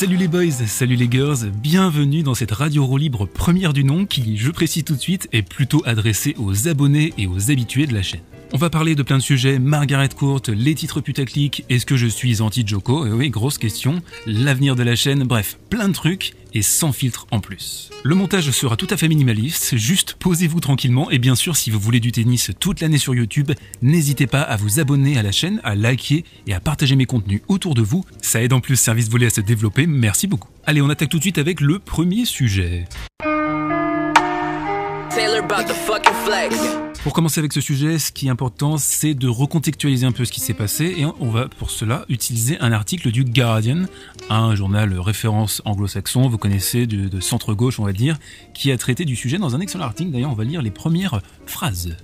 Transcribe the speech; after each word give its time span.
Salut 0.00 0.16
les 0.16 0.28
boys, 0.28 0.50
salut 0.66 0.96
les 0.96 1.10
girls, 1.10 1.50
bienvenue 1.50 2.22
dans 2.22 2.32
cette 2.32 2.52
radio 2.52 2.86
roue 2.86 2.96
libre 2.96 3.26
première 3.26 3.74
du 3.74 3.84
nom 3.84 4.06
qui, 4.06 4.38
je 4.38 4.50
précise 4.50 4.82
tout 4.82 4.94
de 4.94 5.00
suite, 5.00 5.28
est 5.32 5.42
plutôt 5.42 5.82
adressée 5.84 6.34
aux 6.38 6.68
abonnés 6.68 7.12
et 7.18 7.26
aux 7.26 7.50
habitués 7.50 7.86
de 7.86 7.92
la 7.92 8.00
chaîne. 8.00 8.22
On 8.52 8.56
va 8.56 8.68
parler 8.68 8.96
de 8.96 9.04
plein 9.04 9.18
de 9.18 9.22
sujets, 9.22 9.60
Margaret 9.60 10.08
Court, 10.08 10.42
les 10.48 10.74
titres 10.74 11.00
putaclic, 11.00 11.64
est-ce 11.68 11.86
que 11.86 11.96
je 11.96 12.08
suis 12.08 12.40
anti-Joko? 12.40 13.06
Eh 13.06 13.12
oui, 13.12 13.30
grosse 13.30 13.58
question, 13.58 14.02
l'avenir 14.26 14.74
de 14.74 14.82
la 14.82 14.96
chaîne, 14.96 15.22
bref, 15.22 15.56
plein 15.70 15.86
de 15.86 15.92
trucs 15.92 16.32
et 16.52 16.62
sans 16.62 16.90
filtre 16.90 17.28
en 17.30 17.38
plus. 17.38 17.90
Le 18.02 18.16
montage 18.16 18.50
sera 18.50 18.76
tout 18.76 18.88
à 18.90 18.96
fait 18.96 19.06
minimaliste, 19.06 19.76
juste 19.76 20.16
posez-vous 20.18 20.58
tranquillement 20.58 21.12
et 21.12 21.18
bien 21.18 21.36
sûr 21.36 21.56
si 21.56 21.70
vous 21.70 21.78
voulez 21.78 22.00
du 22.00 22.10
tennis 22.10 22.50
toute 22.58 22.80
l'année 22.80 22.98
sur 22.98 23.14
YouTube, 23.14 23.52
n'hésitez 23.82 24.26
pas 24.26 24.42
à 24.42 24.56
vous 24.56 24.80
abonner 24.80 25.16
à 25.16 25.22
la 25.22 25.30
chaîne, 25.30 25.60
à 25.62 25.76
liker 25.76 26.24
et 26.48 26.52
à 26.52 26.58
partager 26.58 26.96
mes 26.96 27.06
contenus 27.06 27.42
autour 27.46 27.74
de 27.74 27.82
vous, 27.82 28.04
ça 28.20 28.42
aide 28.42 28.52
en 28.52 28.58
plus 28.58 28.74
Service 28.74 29.08
Volé 29.08 29.26
à 29.26 29.30
se 29.30 29.40
développer, 29.40 29.86
merci 29.86 30.26
beaucoup. 30.26 30.48
Allez, 30.66 30.82
on 30.82 30.90
attaque 30.90 31.10
tout 31.10 31.18
de 31.18 31.22
suite 31.22 31.38
avec 31.38 31.60
le 31.60 31.78
premier 31.78 32.24
sujet. 32.24 32.88
Pour 37.02 37.14
commencer 37.14 37.38
avec 37.38 37.54
ce 37.54 37.62
sujet, 37.62 37.98
ce 37.98 38.12
qui 38.12 38.26
est 38.26 38.30
important, 38.30 38.76
c'est 38.76 39.14
de 39.14 39.26
recontextualiser 39.26 40.04
un 40.04 40.12
peu 40.12 40.26
ce 40.26 40.32
qui 40.32 40.40
s'est 40.40 40.52
passé 40.52 40.94
et 40.98 41.06
on 41.06 41.30
va 41.30 41.48
pour 41.48 41.70
cela 41.70 42.04
utiliser 42.10 42.60
un 42.60 42.72
article 42.72 43.10
du 43.10 43.24
Guardian, 43.24 43.86
un 44.28 44.54
journal 44.54 44.92
référence 44.98 45.62
anglo-saxon, 45.64 46.28
vous 46.28 46.36
connaissez, 46.36 46.86
de, 46.86 47.18
centre-gauche 47.20 47.80
on 47.80 47.84
va 47.84 47.94
dire, 47.94 48.18
qui 48.52 48.70
a 48.70 48.76
traité 48.76 49.06
du 49.06 49.16
sujet 49.16 49.38
dans 49.38 49.56
un 49.56 49.60
excellent 49.60 49.84
article. 49.84 50.10
D'ailleurs, 50.10 50.30
on 50.30 50.34
va 50.34 50.44
lire 50.44 50.60
les 50.60 50.70
premières 50.70 51.22
phrases. 51.46 51.96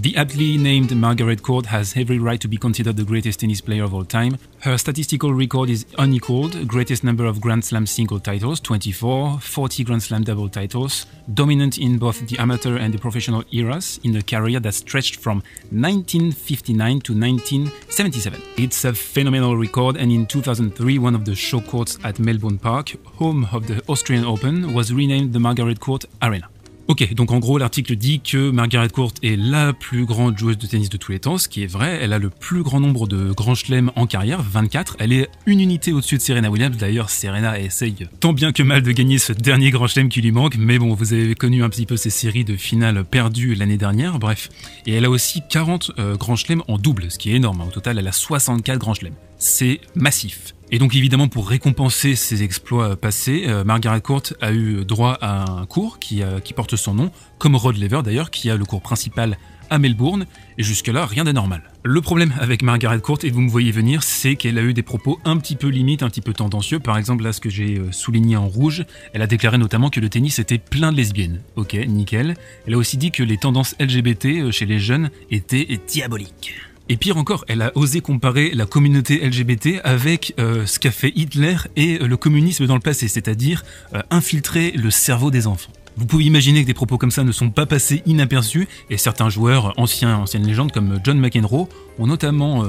The 0.00 0.16
aptly 0.16 0.56
named 0.58 0.96
Margaret 0.96 1.42
Court 1.42 1.66
has 1.66 1.96
every 1.96 2.20
right 2.20 2.40
to 2.40 2.46
be 2.46 2.56
considered 2.56 2.96
the 2.96 3.02
greatest 3.02 3.40
tennis 3.40 3.60
player 3.60 3.82
of 3.82 3.92
all 3.92 4.04
time. 4.04 4.38
Her 4.60 4.78
statistical 4.78 5.34
record 5.34 5.70
is 5.70 5.86
unequaled, 5.98 6.68
greatest 6.68 7.02
number 7.02 7.24
of 7.24 7.40
Grand 7.40 7.64
Slam 7.64 7.84
single 7.84 8.20
titles, 8.20 8.60
24, 8.60 9.40
40 9.40 9.82
Grand 9.82 10.00
Slam 10.04 10.22
double 10.22 10.48
titles, 10.48 11.06
dominant 11.34 11.78
in 11.78 11.98
both 11.98 12.24
the 12.28 12.38
amateur 12.38 12.76
and 12.76 12.94
the 12.94 12.98
professional 12.98 13.42
eras 13.50 13.98
in 14.04 14.14
a 14.14 14.22
career 14.22 14.60
that 14.60 14.74
stretched 14.74 15.16
from 15.16 15.38
1959 15.70 17.00
to 17.00 17.12
1977. 17.12 18.40
It's 18.56 18.84
a 18.84 18.92
phenomenal 18.92 19.56
record 19.56 19.96
and 19.96 20.12
in 20.12 20.26
2003 20.26 21.00
one 21.00 21.16
of 21.16 21.24
the 21.24 21.34
show 21.34 21.60
courts 21.60 21.98
at 22.04 22.20
Melbourne 22.20 22.60
Park, 22.60 22.90
home 23.16 23.48
of 23.50 23.66
the 23.66 23.82
Australian 23.88 24.26
Open, 24.26 24.74
was 24.74 24.92
renamed 24.92 25.32
the 25.32 25.40
Margaret 25.40 25.80
Court 25.80 26.04
Arena. 26.22 26.48
Ok, 26.88 27.12
donc 27.12 27.32
en 27.32 27.38
gros 27.38 27.58
l'article 27.58 27.96
dit 27.96 28.20
que 28.20 28.50
Margaret 28.50 28.88
Court 28.88 29.12
est 29.22 29.36
la 29.36 29.74
plus 29.74 30.06
grande 30.06 30.38
joueuse 30.38 30.56
de 30.56 30.66
tennis 30.66 30.88
de 30.88 30.96
tous 30.96 31.12
les 31.12 31.18
temps, 31.18 31.36
ce 31.36 31.46
qui 31.46 31.62
est 31.62 31.66
vrai, 31.66 31.98
elle 32.00 32.14
a 32.14 32.18
le 32.18 32.30
plus 32.30 32.62
grand 32.62 32.80
nombre 32.80 33.06
de 33.06 33.30
grands 33.30 33.54
chelems 33.54 33.92
en 33.94 34.06
carrière, 34.06 34.40
24, 34.40 34.96
elle 34.98 35.12
est 35.12 35.28
une 35.44 35.60
unité 35.60 35.92
au-dessus 35.92 36.16
de 36.16 36.22
Serena 36.22 36.50
Williams, 36.50 36.78
d'ailleurs 36.78 37.10
Serena 37.10 37.60
essaye 37.60 38.06
tant 38.20 38.32
bien 38.32 38.52
que 38.52 38.62
mal 38.62 38.80
de 38.80 38.90
gagner 38.92 39.18
ce 39.18 39.34
dernier 39.34 39.70
grand 39.70 39.86
chelem 39.86 40.08
qui 40.08 40.22
lui 40.22 40.32
manque, 40.32 40.56
mais 40.56 40.78
bon, 40.78 40.94
vous 40.94 41.12
avez 41.12 41.34
connu 41.34 41.62
un 41.62 41.68
petit 41.68 41.84
peu 41.84 41.98
ces 41.98 42.08
séries 42.08 42.46
de 42.46 42.56
finales 42.56 43.04
perdues 43.04 43.54
l'année 43.54 43.76
dernière, 43.76 44.18
bref, 44.18 44.48
et 44.86 44.94
elle 44.94 45.04
a 45.04 45.10
aussi 45.10 45.42
40 45.46 45.90
euh, 45.98 46.16
grands 46.16 46.36
chelems 46.36 46.62
en 46.68 46.78
double, 46.78 47.10
ce 47.10 47.18
qui 47.18 47.30
est 47.30 47.34
énorme, 47.34 47.60
au 47.60 47.70
total 47.70 47.98
elle 47.98 48.08
a 48.08 48.12
64 48.12 48.78
grands 48.78 48.94
chelems, 48.94 49.12
c'est 49.36 49.82
massif. 49.94 50.54
Et 50.70 50.78
donc 50.78 50.94
évidemment 50.94 51.28
pour 51.28 51.48
récompenser 51.48 52.14
ses 52.14 52.42
exploits 52.42 52.96
passés, 52.96 53.44
euh, 53.46 53.64
Margaret 53.64 54.02
Court 54.02 54.22
a 54.42 54.52
eu 54.52 54.84
droit 54.84 55.16
à 55.20 55.50
un 55.50 55.64
cours 55.64 55.98
qui, 55.98 56.22
euh, 56.22 56.40
qui 56.40 56.52
porte 56.52 56.76
son 56.76 56.92
nom, 56.92 57.10
comme 57.38 57.56
Rod 57.56 57.78
Lever 57.78 58.02
d'ailleurs, 58.04 58.30
qui 58.30 58.50
a 58.50 58.56
le 58.56 58.66
cours 58.66 58.82
principal 58.82 59.38
à 59.70 59.78
Melbourne, 59.78 60.26
et 60.56 60.62
jusque-là 60.62 61.06
rien 61.06 61.24
d'anormal. 61.24 61.62
Le 61.84 62.00
problème 62.00 62.32
avec 62.40 62.62
Margaret 62.62 63.00
Court, 63.00 63.18
et 63.22 63.30
vous 63.30 63.40
me 63.40 63.50
voyez 63.50 63.70
venir, 63.70 64.02
c'est 64.02 64.34
qu'elle 64.34 64.58
a 64.58 64.62
eu 64.62 64.72
des 64.72 64.82
propos 64.82 65.20
un 65.24 65.36
petit 65.36 65.56
peu 65.56 65.68
limites, 65.68 66.02
un 66.02 66.08
petit 66.08 66.20
peu 66.20 66.32
tendancieux. 66.32 66.80
Par 66.80 66.98
exemple, 66.98 67.24
là 67.24 67.32
ce 67.32 67.40
que 67.40 67.50
j'ai 67.50 67.78
euh, 67.78 67.92
souligné 67.92 68.36
en 68.36 68.46
rouge, 68.46 68.84
elle 69.14 69.22
a 69.22 69.26
déclaré 69.26 69.56
notamment 69.56 69.88
que 69.88 70.00
le 70.00 70.08
tennis 70.08 70.38
était 70.38 70.58
plein 70.58 70.92
de 70.92 70.98
lesbiennes. 70.98 71.40
Ok, 71.56 71.74
nickel. 71.74 72.34
Elle 72.66 72.74
a 72.74 72.78
aussi 72.78 72.98
dit 72.98 73.10
que 73.10 73.22
les 73.22 73.38
tendances 73.38 73.74
LGBT 73.80 74.50
chez 74.50 74.66
les 74.66 74.78
jeunes 74.78 75.10
étaient 75.30 75.80
diaboliques. 75.86 76.67
Et 76.90 76.96
pire 76.96 77.18
encore, 77.18 77.44
elle 77.48 77.60
a 77.60 77.70
osé 77.74 78.00
comparer 78.00 78.50
la 78.54 78.64
communauté 78.64 79.18
LGBT 79.18 79.80
avec 79.84 80.34
euh, 80.38 80.64
ce 80.64 80.78
qu'a 80.78 80.90
fait 80.90 81.12
Hitler 81.14 81.56
et 81.76 82.00
euh, 82.00 82.06
le 82.06 82.16
communisme 82.16 82.66
dans 82.66 82.76
le 82.76 82.80
passé, 82.80 83.08
c'est-à-dire 83.08 83.62
euh, 83.94 84.00
infiltrer 84.10 84.70
le 84.70 84.90
cerveau 84.90 85.30
des 85.30 85.46
enfants. 85.46 85.70
Vous 85.98 86.06
pouvez 86.06 86.24
imaginer 86.24 86.62
que 86.62 86.66
des 86.66 86.74
propos 86.74 86.96
comme 86.96 87.10
ça 87.10 87.24
ne 87.24 87.32
sont 87.32 87.50
pas 87.50 87.66
passés 87.66 88.02
inaperçus, 88.06 88.68
et 88.88 88.96
certains 88.96 89.28
joueurs, 89.28 89.74
anciens, 89.76 90.16
anciennes 90.16 90.46
légendes 90.46 90.72
comme 90.72 90.98
John 91.04 91.18
McEnroe, 91.18 91.68
ont 91.98 92.06
notamment 92.06 92.64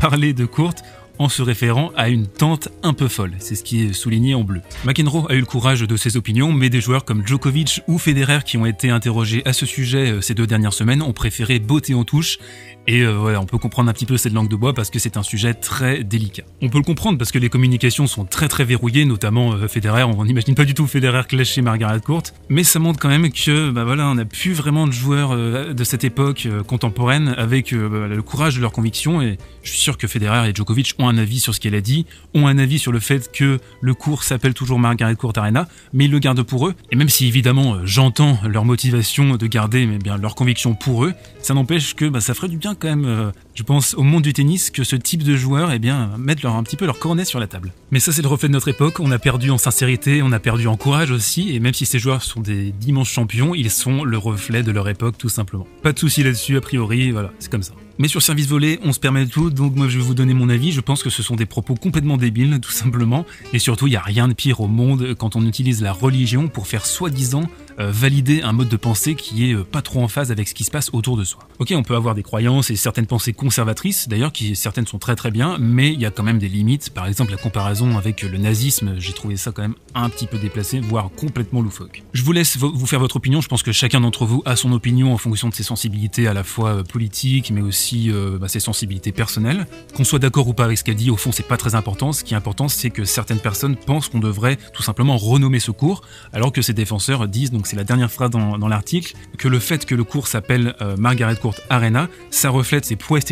parlé 0.00 0.32
de 0.32 0.44
Kurt 0.44 0.82
en 1.20 1.28
se 1.28 1.40
référant 1.40 1.92
à 1.96 2.08
une 2.08 2.26
tante 2.26 2.70
un 2.82 2.92
peu 2.92 3.06
folle. 3.06 3.34
C'est 3.38 3.54
ce 3.54 3.62
qui 3.62 3.84
est 3.84 3.92
souligné 3.92 4.34
en 4.34 4.42
bleu. 4.42 4.60
McEnroe 4.84 5.26
a 5.30 5.34
eu 5.34 5.38
le 5.38 5.46
courage 5.46 5.82
de 5.82 5.96
ses 5.96 6.16
opinions, 6.16 6.52
mais 6.52 6.68
des 6.68 6.80
joueurs 6.80 7.04
comme 7.04 7.24
Djokovic 7.24 7.82
ou 7.86 7.98
Federer 7.98 8.40
qui 8.44 8.56
ont 8.56 8.66
été 8.66 8.90
interrogés 8.90 9.42
à 9.44 9.52
ce 9.52 9.66
sujet 9.66 10.20
ces 10.20 10.34
deux 10.34 10.48
dernières 10.48 10.72
semaines 10.72 11.00
ont 11.00 11.12
préféré 11.12 11.60
botter 11.60 11.94
en 11.94 12.02
touche 12.02 12.38
et 12.86 13.00
euh, 13.00 13.12
voilà, 13.12 13.40
on 13.40 13.46
peut 13.46 13.56
comprendre 13.56 13.88
un 13.88 13.92
petit 13.94 14.04
peu 14.04 14.18
cette 14.18 14.34
langue 14.34 14.48
de 14.48 14.56
bois 14.56 14.74
parce 14.74 14.90
que 14.90 14.98
c'est 14.98 15.16
un 15.16 15.22
sujet 15.22 15.54
très 15.54 16.04
délicat. 16.04 16.42
On 16.60 16.68
peut 16.68 16.78
le 16.78 16.84
comprendre 16.84 17.16
parce 17.16 17.32
que 17.32 17.38
les 17.38 17.48
communications 17.48 18.06
sont 18.06 18.26
très 18.26 18.46
très 18.46 18.64
verrouillées, 18.64 19.06
notamment 19.06 19.52
euh, 19.54 19.68
Federer. 19.68 20.02
On 20.02 20.24
n'imagine 20.24 20.54
pas 20.54 20.66
du 20.66 20.74
tout 20.74 20.86
Federer 20.86 21.22
clasher 21.26 21.62
Margaret 21.62 22.00
Court, 22.00 22.24
mais 22.50 22.62
ça 22.62 22.78
montre 22.78 23.00
quand 23.00 23.08
même 23.08 23.32
que 23.32 23.70
bah 23.70 23.84
voilà, 23.84 24.08
on 24.08 24.16
n'a 24.16 24.26
plus 24.26 24.52
vraiment 24.52 24.86
de 24.86 24.92
joueurs 24.92 25.32
euh, 25.32 25.72
de 25.72 25.84
cette 25.84 26.04
époque 26.04 26.46
contemporaine 26.66 27.34
avec 27.38 27.74
bah, 27.74 28.06
le 28.08 28.22
courage 28.22 28.56
de 28.56 28.60
leurs 28.60 28.72
convictions. 28.72 29.22
Et 29.22 29.38
je 29.62 29.70
suis 29.70 29.80
sûr 29.80 29.96
que 29.96 30.06
Federer 30.06 30.50
et 30.50 30.54
Djokovic 30.54 30.94
ont 30.98 31.08
un 31.08 31.16
avis 31.16 31.40
sur 31.40 31.54
ce 31.54 31.60
qu'elle 31.60 31.74
a 31.74 31.80
dit, 31.80 32.04
ont 32.34 32.46
un 32.46 32.58
avis 32.58 32.78
sur 32.78 32.92
le 32.92 33.00
fait 33.00 33.32
que 33.32 33.60
le 33.80 33.94
cours 33.94 34.24
s'appelle 34.24 34.52
toujours 34.52 34.78
Margaret 34.78 35.16
Court 35.16 35.32
Arena, 35.36 35.68
mais 35.94 36.04
ils 36.04 36.10
le 36.10 36.18
gardent 36.18 36.42
pour 36.42 36.68
eux. 36.68 36.74
Et 36.92 36.96
même 36.96 37.08
si 37.08 37.26
évidemment 37.26 37.78
j'entends 37.84 38.38
leur 38.46 38.66
motivation 38.66 39.36
de 39.36 39.46
garder 39.46 39.86
mais 39.86 39.98
bien 39.98 40.18
leurs 40.18 40.34
convictions 40.34 40.74
pour 40.74 41.04
eux, 41.06 41.14
ça 41.40 41.54
n'empêche 41.54 41.94
que 41.94 42.06
bah, 42.06 42.20
ça 42.20 42.34
ferait 42.34 42.48
du 42.48 42.58
bien 42.58 42.73
quand 42.78 42.88
même, 42.88 43.04
euh, 43.06 43.30
je 43.54 43.62
pense, 43.62 43.94
au 43.94 44.02
monde 44.02 44.22
du 44.22 44.32
tennis 44.32 44.70
que 44.70 44.82
ce 44.82 44.96
type 44.96 45.22
de 45.22 45.36
joueurs 45.36 45.72
eh 45.72 45.78
bien, 45.78 46.10
mettent 46.18 46.42
leur, 46.42 46.56
un 46.56 46.62
petit 46.64 46.76
peu 46.76 46.86
leur 46.86 46.98
cornet 46.98 47.24
sur 47.24 47.38
la 47.38 47.46
table. 47.46 47.72
Mais 47.90 48.00
ça, 48.00 48.12
c'est 48.12 48.22
le 48.22 48.28
reflet 48.28 48.48
de 48.48 48.52
notre 48.52 48.68
époque. 48.68 48.98
On 48.98 49.10
a 49.12 49.18
perdu 49.18 49.50
en 49.50 49.58
sincérité, 49.58 50.22
on 50.22 50.32
a 50.32 50.40
perdu 50.40 50.66
en 50.66 50.76
courage 50.76 51.10
aussi. 51.12 51.54
Et 51.54 51.60
même 51.60 51.74
si 51.74 51.86
ces 51.86 51.98
joueurs 51.98 52.22
sont 52.22 52.40
des 52.40 52.72
d'immenses 52.72 53.08
champions, 53.08 53.54
ils 53.54 53.70
sont 53.70 54.04
le 54.04 54.18
reflet 54.18 54.62
de 54.62 54.72
leur 54.72 54.88
époque, 54.88 55.16
tout 55.18 55.28
simplement. 55.28 55.66
Pas 55.82 55.92
de 55.92 55.98
souci 55.98 56.24
là-dessus, 56.24 56.56
a 56.56 56.60
priori, 56.60 57.12
voilà, 57.12 57.32
c'est 57.38 57.50
comme 57.50 57.62
ça. 57.62 57.74
Mais 57.98 58.08
sur 58.08 58.22
service 58.22 58.48
volé, 58.48 58.80
on 58.82 58.92
se 58.92 58.98
permet 58.98 59.24
tout, 59.24 59.50
donc 59.50 59.76
moi 59.76 59.86
je 59.86 59.98
vais 59.98 60.04
vous 60.04 60.14
donner 60.14 60.34
mon 60.34 60.48
avis. 60.48 60.72
Je 60.72 60.80
pense 60.80 61.04
que 61.04 61.10
ce 61.10 61.22
sont 61.22 61.36
des 61.36 61.46
propos 61.46 61.76
complètement 61.76 62.16
débiles, 62.16 62.58
tout 62.60 62.72
simplement. 62.72 63.24
Et 63.52 63.60
surtout, 63.60 63.86
il 63.86 63.90
n'y 63.90 63.96
a 63.96 64.00
rien 64.00 64.26
de 64.26 64.32
pire 64.32 64.60
au 64.60 64.66
monde 64.66 65.14
quand 65.16 65.36
on 65.36 65.46
utilise 65.46 65.80
la 65.80 65.92
religion 65.92 66.48
pour 66.48 66.66
faire 66.66 66.86
soi-disant 66.86 67.44
euh, 67.78 67.90
valider 67.90 68.42
un 68.42 68.52
mode 68.52 68.68
de 68.68 68.76
pensée 68.76 69.14
qui 69.14 69.50
est 69.50 69.54
euh, 69.54 69.64
pas 69.64 69.82
trop 69.82 70.02
en 70.02 70.08
phase 70.08 70.30
avec 70.30 70.48
ce 70.48 70.54
qui 70.54 70.64
se 70.64 70.70
passe 70.70 70.90
autour 70.92 71.16
de 71.16 71.24
soi. 71.24 71.48
Ok, 71.58 71.72
on 71.76 71.82
peut 71.82 71.96
avoir 71.96 72.14
des 72.14 72.22
croyances 72.22 72.70
et 72.70 72.76
certaines 72.76 73.06
pensées 73.06 73.32
conservatrices, 73.44 74.08
d'ailleurs, 74.08 74.32
qui 74.32 74.56
certaines 74.56 74.86
sont 74.86 74.98
très 74.98 75.16
très 75.16 75.30
bien, 75.30 75.58
mais 75.60 75.92
il 75.92 76.00
y 76.00 76.06
a 76.06 76.10
quand 76.10 76.22
même 76.22 76.38
des 76.38 76.48
limites. 76.48 76.90
Par 76.90 77.06
exemple, 77.06 77.30
la 77.30 77.36
comparaison 77.36 77.98
avec 77.98 78.22
le 78.22 78.38
nazisme, 78.38 78.94
j'ai 78.98 79.12
trouvé 79.12 79.36
ça 79.36 79.52
quand 79.52 79.62
même 79.62 79.74
un 79.94 80.08
petit 80.08 80.26
peu 80.26 80.38
déplacé, 80.38 80.80
voire 80.80 81.10
complètement 81.14 81.60
loufoque. 81.60 82.02
Je 82.14 82.22
vous 82.22 82.32
laisse 82.32 82.56
vous 82.56 82.86
faire 82.86 83.00
votre 83.00 83.16
opinion. 83.16 83.40
Je 83.40 83.48
pense 83.48 83.62
que 83.62 83.72
chacun 83.72 84.00
d'entre 84.00 84.24
vous 84.24 84.42
a 84.46 84.56
son 84.56 84.72
opinion 84.72 85.12
en 85.12 85.18
fonction 85.18 85.50
de 85.50 85.54
ses 85.54 85.62
sensibilités 85.62 86.26
à 86.26 86.32
la 86.32 86.42
fois 86.42 86.70
euh, 86.70 86.82
politiques, 86.82 87.50
mais 87.50 87.60
aussi 87.60 88.10
bah, 88.40 88.48
ses 88.48 88.60
sensibilités 88.60 89.12
personnelles. 89.12 89.66
Qu'on 89.94 90.04
soit 90.04 90.18
d'accord 90.18 90.48
ou 90.48 90.54
pas 90.54 90.64
avec 90.64 90.78
ce 90.78 90.84
qu'elle 90.84 90.96
dit, 90.96 91.10
au 91.10 91.16
fond, 91.16 91.30
c'est 91.30 91.46
pas 91.46 91.56
très 91.56 91.74
important. 91.74 92.12
Ce 92.12 92.24
qui 92.24 92.34
est 92.34 92.36
important, 92.36 92.68
c'est 92.68 92.90
que 92.90 93.04
certaines 93.04 93.40
personnes 93.40 93.76
pensent 93.76 94.08
qu'on 94.08 94.20
devrait 94.20 94.56
tout 94.72 94.82
simplement 94.82 95.16
renommer 95.16 95.60
ce 95.60 95.70
cours, 95.70 96.02
alors 96.32 96.52
que 96.52 96.62
ses 96.62 96.72
défenseurs 96.72 97.28
disent 97.28 97.50
donc 97.50 97.66
c'est 97.66 97.76
la 97.76 97.84
dernière 97.84 98.10
phrase 98.10 98.30
dans, 98.30 98.58
dans 98.58 98.68
l'article, 98.68 99.14
que 99.36 99.48
le 99.48 99.58
fait 99.58 99.84
que 99.84 99.94
le 99.94 100.04
cours 100.04 100.28
s'appelle 100.28 100.74
euh, 100.80 100.96
Margaret 100.96 101.36
Court 101.36 101.54
Arena, 101.68 102.08
ça 102.30 102.50
reflète 102.50 102.84
ses 102.84 102.96
prouesses 102.96 103.24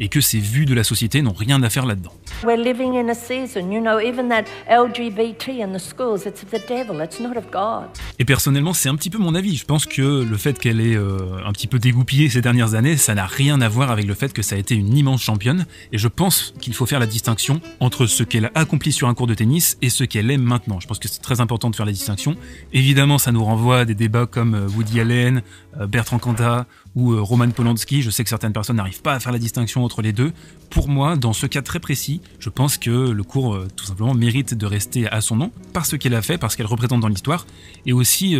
et 0.00 0.08
que 0.08 0.20
ses 0.20 0.38
vues 0.38 0.66
de 0.66 0.74
la 0.74 0.84
société 0.84 1.22
n'ont 1.22 1.32
rien 1.32 1.62
à 1.62 1.70
faire 1.70 1.86
là-dedans. 1.86 2.12
We're 2.42 2.56
living 2.56 2.96
in 2.96 3.08
a 3.08 3.14
season, 3.14 3.70
you 3.70 3.80
know, 3.80 4.00
even 4.00 4.28
that 4.28 4.44
LGBT 4.68 5.60
in 5.60 5.72
the 5.72 5.80
schools, 5.80 6.26
it's 6.26 6.42
of 6.42 6.50
the 6.50 6.62
devil, 6.68 7.02
it's 7.02 7.20
not 7.20 7.36
of 7.36 7.50
God. 7.50 7.88
Et 8.18 8.24
personnellement, 8.24 8.72
c'est 8.72 8.88
un 8.88 8.96
petit 8.96 9.10
peu 9.10 9.18
mon 9.18 9.34
avis. 9.34 9.56
Je 9.56 9.64
pense 9.64 9.86
que 9.86 10.22
le 10.22 10.36
fait 10.36 10.58
qu'elle 10.58 10.80
ait 10.80 10.96
euh, 10.96 11.18
un 11.44 11.52
petit 11.52 11.66
peu 11.66 11.78
dégoupillé 11.78 12.28
ces 12.28 12.40
dernières 12.40 12.74
années, 12.74 12.96
ça 12.96 13.14
n'a 13.14 13.26
rien 13.26 13.60
à 13.60 13.68
voir 13.68 13.90
avec 13.90 14.06
le 14.06 14.14
fait 14.14 14.32
que 14.32 14.42
ça 14.42 14.56
a 14.56 14.58
été 14.58 14.74
une 14.74 14.96
immense 14.96 15.22
championne. 15.22 15.66
Et 15.92 15.98
je 15.98 16.08
pense 16.08 16.54
qu'il 16.60 16.74
faut 16.74 16.86
faire 16.86 17.00
la 17.00 17.06
distinction 17.06 17.60
entre 17.80 18.06
ce 18.06 18.22
qu'elle 18.22 18.46
a 18.46 18.50
accompli 18.54 18.92
sur 18.92 19.08
un 19.08 19.14
cours 19.14 19.26
de 19.26 19.34
tennis 19.34 19.76
et 19.82 19.90
ce 19.90 20.04
qu'elle 20.04 20.30
est 20.30 20.38
maintenant. 20.38 20.80
Je 20.80 20.86
pense 20.86 20.98
que 20.98 21.08
c'est 21.08 21.22
très 21.22 21.40
important 21.40 21.70
de 21.70 21.76
faire 21.76 21.86
la 21.86 21.92
distinction. 21.92 22.36
Évidemment, 22.72 23.18
ça 23.18 23.32
nous 23.32 23.44
renvoie 23.44 23.80
à 23.80 23.84
des 23.84 23.94
débats 23.94 24.26
comme 24.26 24.54
euh, 24.54 24.68
Woody 24.68 25.00
Allen, 25.00 25.42
euh, 25.80 25.86
Bertrand 25.86 26.18
Cantat 26.18 26.66
ou 26.96 27.12
euh, 27.12 27.20
Roman 27.20 27.50
Polanski. 27.50 28.02
Je 28.02 28.10
sais 28.10 28.22
que 28.22 28.28
certaines 28.28 28.52
personnes 28.52 28.76
n'arrivent 28.76 29.02
pas 29.02 29.14
à 29.14 29.20
faire 29.20 29.32
la 29.32 29.38
distinction 29.38 29.84
entre 29.84 30.02
les 30.02 30.12
deux. 30.12 30.32
Pour 30.70 30.88
moi, 30.88 31.16
dans 31.16 31.32
ce 31.32 31.46
cas 31.46 31.62
très 31.62 31.80
précis, 31.80 32.20
je 32.38 32.48
pense 32.48 32.78
que 32.78 32.90
le 32.90 33.22
cours, 33.22 33.54
euh, 33.54 33.68
tout 33.76 33.84
simplement, 33.84 34.14
mérite 34.14 34.54
de 34.54 34.66
rester 34.66 35.08
à 35.08 35.20
son 35.20 35.36
nom, 35.36 35.52
parce 35.72 35.96
qu'elle 35.96 36.14
a 36.14 36.22
fait, 36.22 36.38
parce 36.38 36.56
qu'elle 36.56 36.66
représente 36.66 37.00
dans 37.00 37.08
l'histoire, 37.08 37.46
et 37.86 37.92
aussi... 37.92 38.36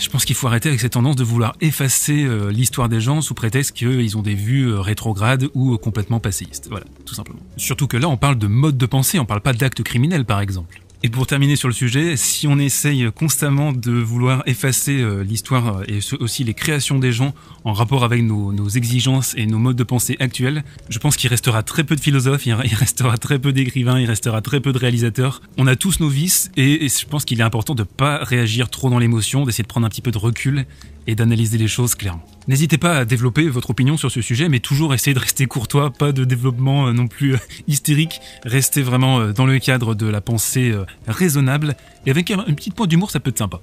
Je 0.00 0.08
pense 0.08 0.24
qu'il 0.24 0.34
faut 0.34 0.46
arrêter 0.46 0.68
avec 0.68 0.80
cette 0.80 0.92
tendance 0.92 1.16
de 1.16 1.24
vouloir 1.24 1.56
effacer 1.60 2.24
euh, 2.24 2.50
l'histoire 2.50 2.88
des 2.88 3.00
gens 3.00 3.20
sous 3.20 3.34
prétexte 3.34 3.72
qu'ils 3.72 4.16
ont 4.16 4.22
des 4.22 4.34
vues 4.34 4.68
euh, 4.68 4.80
rétrogrades 4.80 5.48
ou 5.54 5.74
euh, 5.74 5.78
complètement 5.78 6.20
passéistes. 6.20 6.68
Voilà, 6.70 6.86
tout 7.04 7.14
simplement. 7.14 7.40
Surtout 7.56 7.86
que 7.86 7.96
là, 7.96 8.08
on 8.08 8.16
parle 8.16 8.38
de 8.38 8.46
mode 8.46 8.78
de 8.78 8.86
pensée, 8.86 9.18
on 9.18 9.24
parle 9.24 9.40
pas 9.40 9.52
d'actes 9.52 9.82
criminels 9.82 10.24
par 10.24 10.40
exemple. 10.40 10.80
Et 11.06 11.08
pour 11.08 11.28
terminer 11.28 11.54
sur 11.54 11.68
le 11.68 11.74
sujet, 11.74 12.16
si 12.16 12.48
on 12.48 12.58
essaye 12.58 13.08
constamment 13.14 13.72
de 13.72 13.92
vouloir 13.92 14.42
effacer 14.46 15.00
euh, 15.00 15.22
l'histoire 15.22 15.76
euh, 15.76 15.84
et 15.86 16.00
aussi 16.18 16.42
les 16.42 16.52
créations 16.52 16.98
des 16.98 17.12
gens 17.12 17.32
en 17.62 17.74
rapport 17.74 18.02
avec 18.02 18.24
nos, 18.24 18.68
exigences 18.70 19.32
et 19.36 19.46
nos 19.46 19.58
modes 19.58 19.76
de 19.76 19.84
pensée 19.84 20.16
actuels, 20.18 20.64
je 20.88 20.98
pense 20.98 21.16
qu'il 21.16 21.30
restera 21.30 21.62
très 21.62 21.84
peu 21.84 21.94
de 21.94 22.00
philosophes, 22.00 22.44
il 22.46 22.54
restera 22.54 23.18
très 23.18 23.38
peu 23.38 23.52
d'écrivains, 23.52 24.00
il 24.00 24.06
restera 24.06 24.40
très 24.40 24.58
peu 24.58 24.72
de 24.72 24.78
réalisateurs. 24.78 25.42
On 25.58 25.68
a 25.68 25.76
tous 25.76 26.00
nos 26.00 26.08
vices 26.08 26.50
et, 26.56 26.84
et 26.84 26.88
je 26.88 27.06
pense 27.06 27.24
qu'il 27.24 27.38
est 27.38 27.44
important 27.44 27.76
de 27.76 27.84
pas 27.84 28.24
réagir 28.24 28.68
trop 28.68 28.90
dans 28.90 28.98
l'émotion, 28.98 29.44
d'essayer 29.44 29.62
de 29.62 29.68
prendre 29.68 29.86
un 29.86 29.90
petit 29.90 30.02
peu 30.02 30.10
de 30.10 30.18
recul 30.18 30.66
et 31.06 31.14
d'analyser 31.14 31.58
les 31.58 31.68
choses 31.68 31.94
clairement. 31.94 32.24
N'hésitez 32.48 32.78
pas 32.78 32.98
à 32.98 33.04
développer 33.04 33.48
votre 33.48 33.70
opinion 33.70 33.96
sur 33.96 34.10
ce 34.10 34.20
sujet, 34.20 34.48
mais 34.48 34.60
toujours 34.60 34.94
essayer 34.94 35.14
de 35.14 35.18
rester 35.18 35.46
courtois, 35.46 35.90
pas 35.90 36.12
de 36.12 36.24
développement 36.24 36.88
euh, 36.88 36.92
non 36.92 37.06
plus 37.06 37.34
euh, 37.34 37.38
hystérique. 37.66 38.20
Restez 38.44 38.82
vraiment 38.82 39.20
euh, 39.20 39.32
dans 39.32 39.46
le 39.46 39.58
cadre 39.58 39.94
de 39.94 40.06
la 40.06 40.20
pensée 40.20 40.74
raisonnable 41.06 41.76
et 42.04 42.10
avec 42.10 42.30
un, 42.30 42.44
une 42.46 42.56
petite 42.56 42.74
pointe 42.74 42.90
d'humour, 42.90 43.10
ça 43.10 43.20
peut 43.20 43.30
être 43.30 43.38
sympa. 43.38 43.60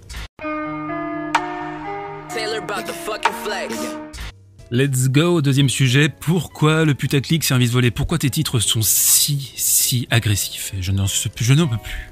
Let's 4.72 5.10
go, 5.10 5.42
deuxième 5.42 5.70
sujet. 5.70 6.10
Pourquoi 6.10 6.84
le 6.84 6.96
putaclic 6.96 7.44
service 7.44 7.72
volé? 7.72 7.92
Pourquoi 7.92 8.18
tes 8.18 8.32
titres 8.32 8.60
sont 8.60 8.82
si, 8.82 9.54
si 9.56 10.08
agressifs? 10.10 10.74
Je 10.80 10.92
n'en 10.92 11.06
peux 11.68 11.78
plus. 11.78 12.10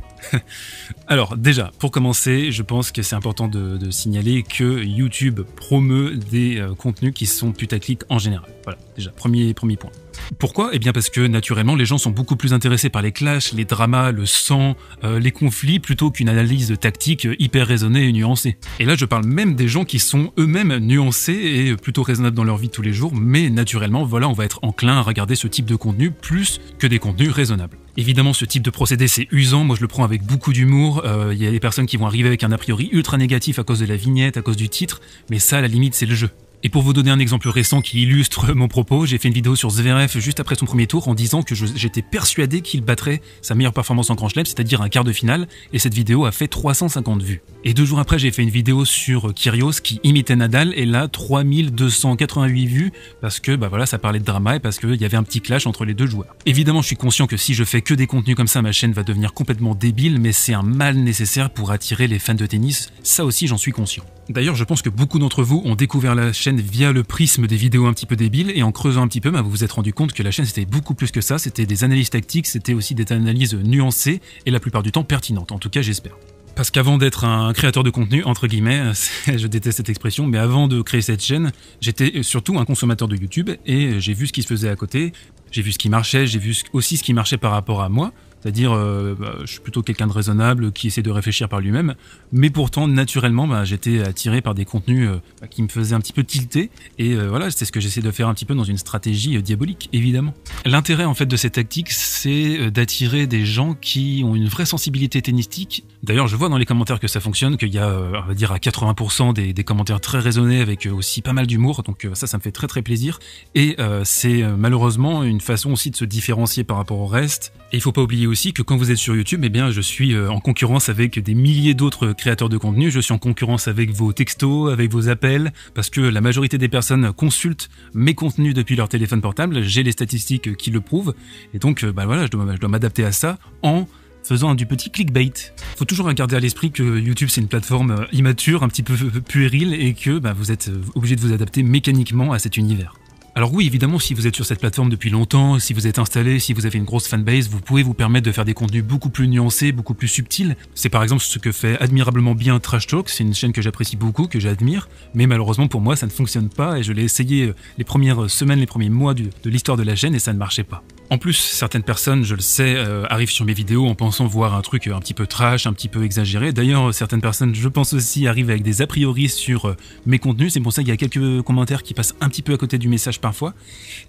Alors 1.08 1.38
déjà, 1.38 1.72
pour 1.80 1.92
commencer, 1.92 2.52
je 2.52 2.64
pense 2.64 2.92
que 2.92 3.02
c'est 3.02 3.16
important 3.16 3.48
de, 3.48 3.92
signaler 3.92 4.44
que 4.44 4.84
YouTube 4.84 5.42
promeut 5.42 6.16
des 6.16 6.60
euh, 6.60 6.74
contenus 6.76 7.14
qui 7.14 7.26
sont 7.26 7.52
putaclic 7.52 8.02
en 8.10 8.20
général. 8.20 8.50
Voilà, 8.64 8.80
déjà, 8.96 9.12
premier, 9.12 9.54
point. 9.54 9.92
Pourquoi? 10.40 10.70
Eh 10.74 10.80
bien 10.80 10.92
parce 10.92 11.10
que 11.10 11.22
naturellement, 11.22 11.76
les 11.76 11.86
gens 11.86 11.98
sont 11.98 12.12
beaucoup 12.12 12.36
plus 12.36 12.54
intéressés 12.54 12.90
par 12.90 13.02
les 13.02 13.12
clashs, 13.12 13.54
les 13.54 13.66
dramas, 13.66 14.12
le 14.12 14.26
sang, 14.26 14.76
euh, 15.04 15.20
les 15.20 15.32
conflits, 15.32 15.80
plutôt 15.80 16.12
qu'une 16.12 16.30
analyse 16.30 16.76
tactique 16.80 17.28
hyper 17.40 17.68
raisonnée 17.68 18.08
et 18.08 18.12
nuancée. 18.12 18.58
Et 18.80 18.86
là, 18.86 18.96
je 18.96 19.06
parle 19.06 19.26
même 19.26 19.56
des 19.56 19.68
gens 19.68 19.84
qui 19.84 20.00
sont 20.00 20.32
eux-mêmes 20.38 20.78
nuancés 20.78 21.34
et 21.34 21.76
plutôt 21.76 22.04
raisonnables 22.04 22.36
dans 22.36 22.44
leur 22.44 22.58
vie 22.58 22.70
tous 22.70 22.82
les 22.82 22.94
jours, 22.94 23.14
mais 23.16 23.50
naturellement, 23.50 24.04
voilà, 24.06 24.30
on 24.30 24.34
va 24.34 24.46
être 24.46 24.60
enclin 24.64 24.98
à 24.98 25.02
regarder 25.02 25.36
ce 25.36 25.48
type 25.48 25.66
de 25.66 25.76
contenu 25.76 26.12
plus 26.12 26.62
que 26.80 26.88
des 26.88 27.00
contenus 27.00 27.32
raisonnables. 27.32 27.78
Évidemment, 27.98 28.34
ce 28.34 28.46
type 28.46 28.64
de 28.64 28.70
procédé, 28.70 29.08
c'est 29.08 29.28
usant. 29.32 29.64
Moi, 29.66 29.76
je 29.76 29.82
le 29.82 29.88
prends 29.88 30.06
avec 30.06 30.24
beaucoup 30.24 30.54
d'humour. 30.54 31.02
Euh, 31.06 31.34
Il 31.34 31.44
y 31.44 31.48
a 31.48 31.52
des 31.52 31.60
personnes 31.60 31.86
qui 31.86 31.98
vont 31.98 32.06
arriver 32.06 32.28
avec 32.28 32.44
un 32.44 32.52
a 32.52 32.58
priori 32.58 32.90
ultra 32.92 33.18
négatif 33.18 33.60
à 33.60 33.64
cause 33.64 33.80
de 33.80 33.86
la 33.86 33.96
vignette, 33.96 34.38
à 34.38 34.42
cause 34.42 34.56
du 34.56 34.70
titre, 34.70 35.02
mais 35.30 35.40
ça, 35.40 35.58
à 35.58 35.62
la 35.62 35.68
limite, 35.68 35.94
c'est 35.94 36.06
le 36.06 36.16
jeu. 36.16 36.30
Et 36.64 36.70
pour 36.70 36.84
vous 36.84 36.94
donner 36.94 37.10
un 37.10 37.18
exemple 37.18 37.50
récent 37.50 37.82
qui 37.82 38.04
illustre 38.04 38.54
mon 38.54 38.68
propos, 38.68 39.08
j'ai 39.08 39.18
fait 39.18 39.30
une 39.30 39.34
vidéo 39.34 39.56
sur 39.56 39.72
Zverev 39.72 40.20
juste 40.20 40.40
après 40.40 40.54
son 40.54 40.68
premier 40.68 40.86
tour 40.86 41.08
en 41.08 41.16
disant 41.16 41.42
que 41.42 41.56
j'étais 41.56 42.04
persuadé 42.04 42.62
qu'il 42.62 42.82
battrait 42.82 43.24
sa 43.42 43.56
meilleure 43.56 43.74
performance 43.74 44.12
en 44.12 44.16
Grand 44.16 44.30
Chelem, 44.30 44.46
c'est-à-dire 44.46 44.80
un 44.82 44.90
quart 44.90 45.04
de 45.04 45.12
finale, 45.12 45.48
et 45.74 45.80
cette 45.80 45.96
vidéo 45.96 46.26
a 46.26 46.32
fait 46.32 46.48
350 46.48 47.24
vues. 47.24 47.42
Et 47.64 47.74
deux 47.74 47.86
jours 47.86 47.98
après, 47.98 48.20
j'ai 48.20 48.30
fait 48.30 48.44
une 48.44 48.52
vidéo 48.52 48.86
sur 48.86 49.34
Kyrgios 49.34 49.82
qui 49.84 50.00
imitait 50.04 50.36
Nadal, 50.36 50.72
et 50.76 50.86
là, 50.86 51.08
3288 51.08 52.66
vues, 52.68 52.92
parce 53.22 53.40
que 53.40 53.56
bah 53.56 53.68
voilà, 53.68 53.88
ça 53.88 53.98
parlait 53.98 54.20
de 54.20 54.26
drama 54.26 54.58
et 54.58 54.60
parce 54.60 54.78
qu'il 54.78 55.02
y 55.02 55.06
avait 55.06 55.18
un 55.18 55.24
petit 55.24 55.42
clash 55.42 55.66
entre 55.66 55.84
les 55.84 55.96
deux 55.96 56.06
joueurs. 56.06 56.36
Évidemment, 56.46 56.84
je 56.84 56.88
suis 56.88 56.96
conscient 56.96 57.26
que 57.26 57.38
si 57.38 57.56
je 57.56 57.64
fais 57.64 57.82
que 57.82 57.96
des 57.96 58.06
contenus 58.06 58.36
comme 58.36 58.48
ça, 58.48 58.62
ma 58.62 58.72
chaîne 58.72 58.94
va 58.94 59.02
devenir 59.02 59.34
complètement 59.34 59.74
débile, 59.74 60.20
mais 60.20 60.32
c'est 60.32 60.54
un 60.54 60.62
mal 60.62 60.96
nécessaire 60.98 61.50
pour 61.50 61.72
attirer 61.72 62.08
les 62.08 62.20
fans 62.20 62.36
de 62.36 62.46
tennis, 62.46 62.92
ça 63.02 63.26
aussi 63.26 63.48
j'en 63.48 63.58
suis 63.58 63.72
conscient. 63.72 64.04
D'ailleurs, 64.30 64.56
je 64.56 64.64
pense 64.64 64.82
que 64.82 64.90
beaucoup 64.90 65.20
d'entre 65.20 65.44
vous 65.44 65.62
ont 65.66 65.76
découvert 65.76 66.14
la 66.16 66.32
chaîne 66.32 66.51
via 66.60 66.92
le 66.92 67.04
prisme 67.04 67.48
des 67.48 67.56
vidéos 67.56 67.86
un 67.86 67.94
petit 67.94 68.06
peu 68.06 68.16
débiles, 68.16 68.52
et 68.56 68.64
en 68.64 68.72
creusant 68.72 69.04
un 69.04 69.08
petit 69.08 69.22
peu, 69.22 69.32
bah, 69.32 69.42
vous 69.42 69.50
vous 69.50 69.64
êtes 69.64 69.72
rendu 69.72 69.94
compte 69.94 70.14
que 70.14 70.24
la 70.24 70.32
chaîne 70.32 70.46
c'était 70.46 70.66
beaucoup 70.66 70.94
plus 70.94 71.12
que 71.12 71.22
ça, 71.22 71.38
c'était 71.38 71.66
des 71.66 71.84
analyses 71.84 72.10
tactiques, 72.10 72.48
c'était 72.48 72.74
aussi 72.74 72.96
des 72.96 73.12
analyses 73.14 73.54
nuancées, 73.54 74.22
et 74.46 74.52
la 74.52 74.60
plupart 74.60 74.84
du 74.84 74.92
temps 74.92 75.04
pertinentes, 75.04 75.52
en 75.52 75.60
tout 75.60 75.70
cas 75.70 75.82
j'espère. 75.82 76.14
Parce 76.56 76.70
qu'avant 76.70 76.98
d'être 76.98 77.24
un 77.24 77.54
créateur 77.54 77.84
de 77.84 77.90
contenu, 77.90 78.24
entre 78.24 78.48
guillemets, 78.48 78.92
je 79.28 79.48
déteste 79.48 79.78
cette 79.78 79.90
expression, 79.90 80.28
mais 80.28 80.38
avant 80.38 80.68
de 80.68 80.82
créer 80.82 81.02
cette 81.02 81.24
chaîne, 81.24 81.52
j'étais 81.80 82.24
surtout 82.24 82.60
un 82.60 82.66
consommateur 82.66 83.08
de 83.08 83.16
YouTube 83.16 83.50
et 83.66 84.00
j'ai 84.00 84.14
vu 84.14 84.28
ce 84.28 84.34
qui 84.34 84.44
se 84.44 84.48
faisait 84.48 84.70
à 84.70 84.76
côté, 84.76 85.14
j'ai 85.52 85.62
vu 85.62 85.72
ce 85.72 85.78
qui 85.78 85.90
marchait, 85.90 86.28
j'ai 86.28 86.40
vu 86.40 86.56
aussi 86.74 86.98
ce 86.98 87.04
qui 87.04 87.14
marchait 87.14 87.38
par 87.38 87.52
rapport 87.52 87.82
à 87.82 87.90
moi. 87.90 88.12
C'est-à-dire, 88.42 88.72
euh, 88.74 89.16
bah, 89.18 89.36
je 89.42 89.52
suis 89.52 89.60
plutôt 89.60 89.84
quelqu'un 89.84 90.08
de 90.08 90.12
raisonnable 90.12 90.72
qui 90.72 90.88
essaie 90.88 91.04
de 91.04 91.12
réfléchir 91.12 91.48
par 91.48 91.60
lui-même, 91.60 91.96
mais 92.32 92.50
pourtant, 92.50 92.88
naturellement, 92.88 93.48
bah, 93.48 93.66
j'étais 93.66 94.02
attiré 94.02 94.42
par 94.42 94.56
des 94.56 94.66
contenus 94.66 95.10
euh, 95.10 95.22
bah, 95.40 95.48
qui 95.48 95.62
me 95.62 95.68
faisaient 95.68 95.94
un 95.94 96.00
petit 96.00 96.14
peu 96.14 96.24
tilter, 96.24 96.72
et 96.98 97.14
euh, 97.14 97.28
voilà, 97.30 97.52
c'est 97.52 97.66
ce 97.66 97.72
que 97.72 97.80
j'essaie 97.80 98.02
de 98.02 98.12
faire 98.12 98.28
un 98.28 98.34
petit 98.34 98.46
peu 98.46 98.56
dans 98.56 98.64
une 98.64 98.78
stratégie 98.78 99.42
diabolique, 99.44 99.90
évidemment. 99.94 100.34
L'intérêt 100.66 101.06
en 101.06 101.14
fait 101.14 101.28
de 101.28 101.36
cette 101.36 101.54
tactique, 101.54 101.92
c'est 101.92 102.72
d'attirer 102.72 103.28
des 103.28 103.46
gens 103.46 103.76
qui 103.76 104.24
ont 104.26 104.36
une 104.36 104.48
vraie 104.48 104.66
sensibilité 104.66 105.22
tennistique. 105.22 105.84
D'ailleurs, 106.02 106.28
je 106.28 106.36
vois 106.36 106.50
dans 106.50 106.58
les 106.58 106.66
commentaires 106.66 107.00
que 107.00 107.08
ça 107.08 107.20
fonctionne, 107.20 107.58
qu'il 107.58 107.74
y 107.74 107.78
a, 107.78 107.90
on 107.90 108.28
va 108.28 108.34
dire, 108.34 108.52
à 108.52 108.58
80% 108.58 109.34
des, 109.34 109.64
commentaires 109.64 110.02
très 110.02 110.18
raisonnés 110.18 110.62
avec 110.62 110.88
aussi 110.92 111.22
pas 111.22 111.34
mal 111.34 111.46
d'humour, 111.46 111.84
donc 111.84 112.08
ça, 112.16 112.26
ça 112.26 112.38
me 112.38 112.42
fait 112.42 112.52
très 112.52 112.68
très 112.68 112.82
plaisir. 112.82 113.20
Et 113.54 113.78
c'est 114.04 114.44
malheureusement 114.58 115.24
une 115.24 115.42
façon 115.42 115.72
aussi 115.72 115.92
de 115.92 115.96
se 115.96 116.06
différencier 116.06 116.64
par 116.64 116.78
rapport 116.78 117.00
au 117.00 117.08
reste. 117.08 117.54
Et 117.72 117.78
il 117.78 117.82
faut 117.82 117.92
pas 117.92 118.02
oublier 118.02 118.28
aussi 118.32 118.54
que 118.54 118.62
quand 118.62 118.78
vous 118.78 118.90
êtes 118.90 118.98
sur 118.98 119.16
YouTube, 119.16 119.42
eh 119.44 119.50
bien, 119.50 119.70
je 119.70 119.82
suis 119.82 120.14
euh, 120.14 120.32
en 120.32 120.40
concurrence 120.40 120.90
avec 120.90 121.20
des 121.20 121.36
milliers 121.36 121.74
d'autres 121.74 122.14
créateurs 122.14 122.50
de 122.50 122.58
contenu. 122.58 122.90
Je 122.90 123.00
suis 123.00 123.14
en 123.14 123.20
concurrence 123.20 123.68
avec 123.68 123.92
vos 123.92 124.14
textos, 124.14 124.72
avec 124.72 124.92
vos 124.92 125.10
appels, 125.10 125.52
parce 125.76 125.90
que 125.90 126.02
la 126.02 126.22
majorité 126.22 126.58
des 126.58 126.70
personnes 126.70 127.12
consultent 127.14 127.70
mes 127.94 128.16
contenus 128.16 128.54
depuis 128.54 128.76
leur 128.76 128.90
téléphone 128.90 129.22
portable. 129.22 129.62
J'ai 129.62 129.84
les 129.84 129.92
statistiques 129.92 130.56
qui 130.56 130.72
le 130.72 130.82
prouvent. 130.82 131.14
Et 131.54 131.60
donc, 131.60 131.84
euh, 131.84 131.92
bah 131.92 132.06
voilà, 132.06 132.26
je 132.26 132.32
dois, 132.32 132.70
m'adapter 132.70 133.04
à 133.04 133.12
ça 133.12 133.38
en 133.62 133.88
faisant 134.24 134.56
du 134.56 134.66
petit 134.66 134.90
clickbait. 134.90 135.34
Faut 135.76 135.86
toujours 135.86 136.12
garder 136.14 136.36
à 136.36 136.40
l'esprit 136.40 136.72
que 136.72 137.00
YouTube 137.00 137.30
c'est 137.30 137.42
une 137.42 137.48
plateforme 137.48 137.92
euh, 137.92 138.06
immature, 138.14 138.64
un 138.64 138.70
petit 138.70 138.84
peu 138.84 138.96
puérile 139.28 139.74
et 139.74 139.94
que 139.94 140.20
bah, 140.20 140.34
vous 140.34 140.52
êtes 140.52 140.72
obligé 140.96 141.16
de 141.16 141.22
vous 141.22 141.34
adapter 141.34 141.64
mécaniquement 141.64 142.32
à 142.32 142.40
cet 142.40 142.58
univers. 142.58 142.94
Alors 143.34 143.54
oui, 143.54 143.66
évidemment, 143.66 143.98
si 143.98 144.14
vous 144.14 144.28
êtes 144.28 144.36
sur 144.36 144.46
cette 144.46 144.60
plateforme 144.60 144.90
depuis 144.90 145.10
longtemps, 145.10 145.58
si 145.58 145.74
vous 145.74 145.88
êtes 145.88 146.00
installé, 146.00 146.38
si 146.40 146.52
vous 146.52 146.66
avez 146.66 146.78
une 146.78 146.84
grosse 146.84 147.08
fanbase, 147.08 147.48
vous 147.48 147.62
pouvez 147.62 147.82
vous 147.82 147.94
permettre 147.94 148.26
de 148.26 148.32
faire 148.34 148.44
des 148.44 148.54
contenus 148.54 148.84
beaucoup 148.84 149.10
plus 149.10 149.30
nuancés, 149.30 149.72
beaucoup 149.72 149.94
plus 149.94 150.10
subtils. 150.10 150.58
C'est 150.76 150.90
par 150.90 151.02
exemple 151.02 151.24
ce 151.24 151.40
que 151.40 151.54
fait 151.54 151.80
admirablement 151.80 152.36
bien 152.36 152.60
Trash 152.60 152.88
Talk, 152.88 153.08
c'est 153.08 153.24
une 153.24 153.34
chaîne 153.34 153.54
que 153.54 153.62
j'apprécie 153.62 153.96
beaucoup, 153.96 154.28
que 154.28 154.42
j'admire, 154.42 154.90
mais 155.14 155.28
malheureusement 155.28 155.70
pour 155.70 155.80
moi 155.80 155.96
ça 155.96 156.08
ne 156.08 156.12
fonctionne 156.12 156.50
pas 156.50 156.78
et 156.78 156.84
je 156.84 156.92
l'ai 156.92 157.04
essayé 157.04 157.48
euh, 157.48 157.56
les 157.78 157.86
premières 157.86 158.30
semaines, 158.30 158.60
les 158.60 158.66
premiers 158.66 158.90
mois 158.90 159.14
de 159.14 159.30
l'histoire 159.46 159.78
de 159.78 159.84
la 159.84 159.96
chaîne 159.96 160.14
et 160.14 160.20
ça 160.20 160.34
ne 160.34 160.38
marchait 160.38 160.66
pas. 160.66 160.84
En 161.12 161.18
plus, 161.18 161.34
certaines 161.34 161.84
personnes, 161.84 162.24
je 162.24 162.36
le 162.36 162.42
sais, 162.42 162.74
euh, 162.78 163.04
arrivent 163.10 163.32
sur 163.32 163.44
mes 163.44 163.52
vidéos 163.52 163.86
en 163.86 163.96
pensant 163.96 164.28
voir 164.28 164.56
un 164.56 164.62
truc 164.62 164.88
euh, 164.88 164.96
un 164.96 165.02
petit 165.02 165.14
peu 165.14 165.28
trash, 165.28 165.68
un 165.68 165.74
petit 165.74 165.90
peu 165.90 166.06
exagéré. 166.06 166.54
D'ailleurs, 166.54 166.88
euh, 166.88 166.92
certaines 166.94 167.20
personnes, 167.20 167.54
je 167.54 167.68
pense 167.68 167.92
aussi, 167.92 168.28
arrivent 168.28 168.50
avec 168.50 168.64
des 168.64 168.82
a 168.82 168.88
priori 168.88 169.28
sur 169.28 169.76
mes 170.06 170.20
contenus. 170.20 170.54
C'est 170.54 170.62
pour 170.62 170.72
ça 170.72 170.84
qu'il 170.84 170.90
y 170.90 170.94
a 170.94 170.98
quelques 170.98 171.42
commentaires 171.42 171.84
qui 171.84 171.94
passent 171.94 172.16
un 172.22 172.30
petit 172.30 172.42
peu 172.42 172.54
à 172.54 172.58
côté 172.58 172.78
du 172.78 172.88
message 172.88 173.20
parfois. 173.20 173.54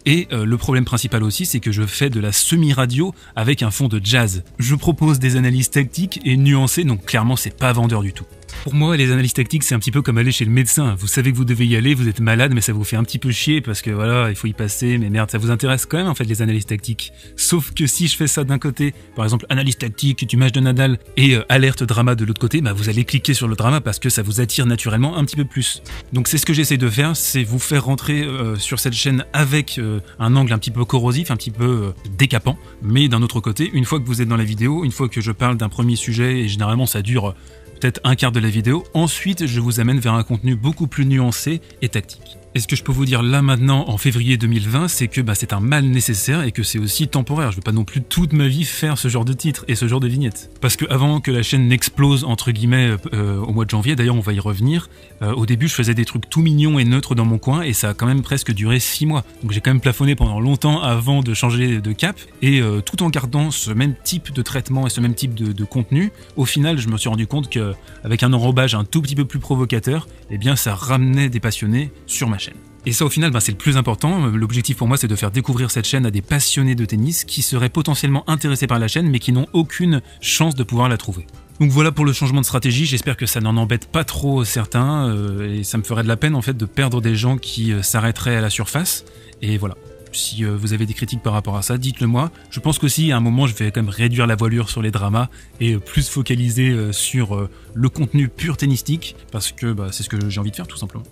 Et 0.06 0.28
le 0.30 0.56
problème 0.56 0.84
principal 0.84 1.24
aussi, 1.24 1.44
c'est 1.44 1.58
que 1.58 1.72
je 1.72 1.82
fais 1.82 2.08
de 2.08 2.20
la 2.20 2.30
semi-radio 2.30 3.12
avec 3.34 3.64
un 3.64 3.72
fond 3.72 3.88
de 3.88 4.00
jazz. 4.02 4.44
Je 4.60 4.76
propose 4.76 5.18
des 5.18 5.34
analyses 5.34 5.70
tactiques 5.70 6.20
et 6.24 6.36
nuancées, 6.36 6.84
donc 6.84 7.04
clairement, 7.04 7.34
c'est 7.34 7.56
pas 7.56 7.72
vendeur 7.72 8.02
du 8.02 8.12
tout. 8.12 8.26
Pour 8.62 8.74
moi, 8.74 8.96
les 8.96 9.10
analyses 9.10 9.32
tactiques, 9.32 9.64
c'est 9.64 9.74
un 9.74 9.78
petit 9.78 9.90
peu 9.90 10.02
comme 10.02 10.18
aller 10.18 10.32
chez 10.32 10.44
le 10.44 10.50
médecin. 10.50 10.94
Vous 10.98 11.06
savez 11.06 11.32
que 11.32 11.36
vous 11.36 11.44
devez 11.44 11.66
y 11.66 11.76
aller, 11.76 11.94
vous 11.94 12.08
êtes 12.08 12.20
malade, 12.20 12.52
mais 12.54 12.60
ça 12.60 12.72
vous 12.72 12.84
fait 12.84 12.96
un 12.96 13.04
petit 13.04 13.18
peu 13.18 13.30
chier 13.30 13.60
parce 13.60 13.82
que 13.82 13.90
voilà, 13.90 14.30
il 14.30 14.36
faut 14.36 14.46
y 14.46 14.52
passer. 14.52 14.98
Mais 14.98 15.10
merde, 15.10 15.30
ça 15.30 15.38
vous 15.38 15.50
intéresse 15.50 15.86
quand 15.86 15.98
même 15.98 16.06
en 16.06 16.14
fait 16.14 16.24
les 16.24 16.42
analyses 16.42 16.66
tactiques. 16.66 17.12
Sauf 17.36 17.72
que 17.72 17.86
si 17.86 18.08
je 18.08 18.16
fais 18.16 18.26
ça 18.26 18.44
d'un 18.44 18.58
côté, 18.58 18.94
par 19.16 19.24
exemple 19.24 19.46
analyse 19.48 19.78
tactique 19.78 20.26
du 20.26 20.36
match 20.36 20.52
de 20.52 20.60
Nadal 20.60 20.98
et 21.16 21.34
euh, 21.34 21.44
alerte 21.48 21.82
drama 21.82 22.14
de 22.14 22.24
l'autre 22.24 22.40
côté, 22.40 22.60
bah 22.60 22.72
vous 22.72 22.88
allez 22.88 23.04
cliquer 23.04 23.34
sur 23.34 23.48
le 23.48 23.56
drama 23.56 23.80
parce 23.80 23.98
que 23.98 24.10
ça 24.10 24.22
vous 24.22 24.40
attire 24.40 24.66
naturellement 24.66 25.16
un 25.16 25.24
petit 25.24 25.36
peu 25.36 25.44
plus. 25.44 25.82
Donc 26.12 26.28
c'est 26.28 26.38
ce 26.38 26.46
que 26.46 26.52
j'essaie 26.52 26.76
de 26.76 26.88
faire, 26.88 27.16
c'est 27.16 27.42
vous 27.42 27.58
faire 27.58 27.84
rentrer 27.84 28.22
euh, 28.22 28.56
sur 28.56 28.78
cette 28.78 28.94
chaîne 28.94 29.24
avec 29.32 29.78
euh, 29.78 30.00
un 30.18 30.36
angle 30.36 30.52
un 30.52 30.58
petit 30.58 30.70
peu 30.70 30.84
corrosif, 30.84 31.30
un 31.30 31.36
petit 31.36 31.50
peu 31.50 31.92
décapant. 32.16 32.56
Mais 32.82 33.08
d'un 33.08 33.22
autre 33.22 33.40
côté, 33.40 33.70
une 33.72 33.84
fois 33.84 33.98
que 33.98 34.06
vous 34.06 34.22
êtes 34.22 34.28
dans 34.28 34.36
la 34.36 34.44
vidéo, 34.44 34.84
une 34.84 34.92
fois 34.92 35.08
que 35.08 35.20
je 35.20 35.32
parle 35.32 35.56
d'un 35.56 35.68
premier 35.68 35.96
sujet 35.96 36.40
et 36.40 36.48
généralement 36.48 36.86
ça 36.86 37.02
dure 37.02 37.34
peut-être 37.82 38.00
un 38.04 38.14
quart 38.14 38.30
de 38.30 38.38
la 38.38 38.48
vidéo. 38.48 38.84
Ensuite, 38.94 39.46
je 39.46 39.58
vous 39.58 39.80
amène 39.80 39.98
vers 39.98 40.14
un 40.14 40.22
contenu 40.22 40.54
beaucoup 40.54 40.86
plus 40.86 41.04
nuancé 41.04 41.60
et 41.82 41.88
tactique. 41.88 42.38
Et 42.54 42.60
ce 42.60 42.68
que 42.68 42.76
je 42.76 42.82
peux 42.82 42.92
vous 42.92 43.06
dire 43.06 43.22
là 43.22 43.40
maintenant, 43.40 43.88
en 43.88 43.96
février 43.96 44.36
2020, 44.36 44.88
c'est 44.88 45.08
que 45.08 45.22
bah, 45.22 45.34
c'est 45.34 45.54
un 45.54 45.60
mal 45.60 45.86
nécessaire 45.86 46.42
et 46.42 46.52
que 46.52 46.62
c'est 46.62 46.78
aussi 46.78 47.08
temporaire. 47.08 47.50
Je 47.50 47.56
vais 47.56 47.62
pas 47.62 47.72
non 47.72 47.84
plus 47.84 48.02
toute 48.02 48.34
ma 48.34 48.46
vie 48.46 48.64
faire 48.64 48.98
ce 48.98 49.08
genre 49.08 49.24
de 49.24 49.32
titre 49.32 49.64
et 49.68 49.74
ce 49.74 49.88
genre 49.88 50.00
de 50.00 50.06
vignettes. 50.06 50.50
Parce 50.60 50.76
que 50.76 50.84
avant 50.90 51.20
que 51.20 51.30
la 51.30 51.42
chaîne 51.42 51.66
n'explose, 51.66 52.24
entre 52.24 52.50
guillemets, 52.50 52.94
euh, 53.14 53.38
au 53.38 53.54
mois 53.54 53.64
de 53.64 53.70
janvier, 53.70 53.96
d'ailleurs 53.96 54.16
on 54.16 54.20
va 54.20 54.34
y 54.34 54.40
revenir, 54.40 54.90
euh, 55.22 55.32
au 55.32 55.46
début 55.46 55.66
je 55.66 55.72
faisais 55.72 55.94
des 55.94 56.04
trucs 56.04 56.28
tout 56.28 56.42
mignons 56.42 56.78
et 56.78 56.84
neutres 56.84 57.14
dans 57.14 57.24
mon 57.24 57.38
coin 57.38 57.62
et 57.62 57.72
ça 57.72 57.88
a 57.88 57.94
quand 57.94 58.04
même 58.04 58.20
presque 58.20 58.52
duré 58.52 58.80
6 58.80 59.06
mois. 59.06 59.24
Donc 59.42 59.52
j'ai 59.52 59.62
quand 59.62 59.70
même 59.70 59.80
plafonné 59.80 60.14
pendant 60.14 60.38
longtemps 60.38 60.82
avant 60.82 61.22
de 61.22 61.32
changer 61.32 61.80
de 61.80 61.92
cap 61.92 62.20
et 62.42 62.60
euh, 62.60 62.82
tout 62.82 63.02
en 63.02 63.08
gardant 63.08 63.50
ce 63.50 63.70
même 63.70 63.94
type 64.04 64.30
de 64.30 64.42
traitement 64.42 64.86
et 64.86 64.90
ce 64.90 65.00
même 65.00 65.14
type 65.14 65.34
de, 65.34 65.52
de 65.52 65.64
contenu, 65.64 66.12
au 66.36 66.44
final 66.44 66.78
je 66.78 66.88
me 66.88 66.98
suis 66.98 67.08
rendu 67.08 67.26
compte 67.26 67.48
qu'avec 67.48 68.22
un 68.22 68.34
enrobage 68.34 68.74
un 68.74 68.84
tout 68.84 69.00
petit 69.00 69.14
peu 69.14 69.24
plus 69.24 69.38
provocateur, 69.38 70.06
eh 70.30 70.36
bien 70.36 70.54
ça 70.54 70.74
ramenait 70.74 71.30
des 71.30 71.40
passionnés 71.40 71.90
sur 72.06 72.28
ma 72.28 72.36
chaîne. 72.36 72.41
Et 72.84 72.92
ça, 72.92 73.04
au 73.04 73.10
final, 73.10 73.30
ben, 73.30 73.38
c'est 73.38 73.52
le 73.52 73.58
plus 73.58 73.76
important. 73.76 74.26
L'objectif 74.26 74.76
pour 74.76 74.88
moi, 74.88 74.96
c'est 74.96 75.06
de 75.06 75.14
faire 75.14 75.30
découvrir 75.30 75.70
cette 75.70 75.86
chaîne 75.86 76.04
à 76.04 76.10
des 76.10 76.20
passionnés 76.20 76.74
de 76.74 76.84
tennis 76.84 77.24
qui 77.24 77.42
seraient 77.42 77.68
potentiellement 77.68 78.28
intéressés 78.28 78.66
par 78.66 78.80
la 78.80 78.88
chaîne, 78.88 79.08
mais 79.08 79.20
qui 79.20 79.30
n'ont 79.32 79.46
aucune 79.52 80.02
chance 80.20 80.56
de 80.56 80.64
pouvoir 80.64 80.88
la 80.88 80.96
trouver. 80.96 81.26
Donc 81.60 81.70
voilà 81.70 81.92
pour 81.92 82.04
le 82.04 82.12
changement 82.12 82.40
de 82.40 82.46
stratégie. 82.46 82.84
J'espère 82.84 83.16
que 83.16 83.26
ça 83.26 83.40
n'en 83.40 83.56
embête 83.56 83.86
pas 83.86 84.02
trop 84.02 84.44
certains, 84.44 85.08
euh, 85.08 85.60
et 85.60 85.62
ça 85.62 85.78
me 85.78 85.84
ferait 85.84 86.02
de 86.02 86.08
la 86.08 86.16
peine 86.16 86.34
en 86.34 86.42
fait 86.42 86.56
de 86.56 86.64
perdre 86.64 87.00
des 87.00 87.14
gens 87.14 87.36
qui 87.36 87.72
euh, 87.72 87.82
s'arrêteraient 87.82 88.34
à 88.34 88.40
la 88.40 88.50
surface. 88.50 89.04
Et 89.42 89.58
voilà. 89.58 89.76
Si 90.10 90.44
euh, 90.44 90.56
vous 90.56 90.72
avez 90.72 90.84
des 90.84 90.92
critiques 90.92 91.22
par 91.22 91.34
rapport 91.34 91.56
à 91.56 91.62
ça, 91.62 91.78
dites-le 91.78 92.08
moi. 92.08 92.32
Je 92.50 92.58
pense 92.58 92.80
qu'aussi, 92.80 93.12
à 93.12 93.16
un 93.16 93.20
moment, 93.20 93.46
je 93.46 93.54
vais 93.54 93.70
quand 93.70 93.80
même 93.80 93.90
réduire 93.90 94.26
la 94.26 94.34
voilure 94.34 94.68
sur 94.68 94.82
les 94.82 94.90
dramas 94.90 95.28
et 95.60 95.76
plus 95.76 96.08
focaliser 96.08 96.92
sur 96.92 97.48
le 97.72 97.88
contenu 97.88 98.28
pur 98.28 98.56
tennistique, 98.56 99.14
parce 99.30 99.52
que 99.52 99.72
bah, 99.72 99.88
c'est 99.92 100.02
ce 100.02 100.08
que 100.08 100.28
j'ai 100.28 100.40
envie 100.40 100.50
de 100.50 100.56
faire 100.56 100.66
tout 100.66 100.76
simplement. 100.76 101.04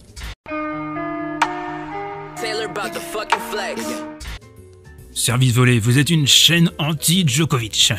Service 5.12 5.52
volé, 5.54 5.78
vous 5.78 5.98
êtes 5.98 6.10
une 6.10 6.26
chaîne 6.26 6.70
anti-Djokovic. 6.78 7.92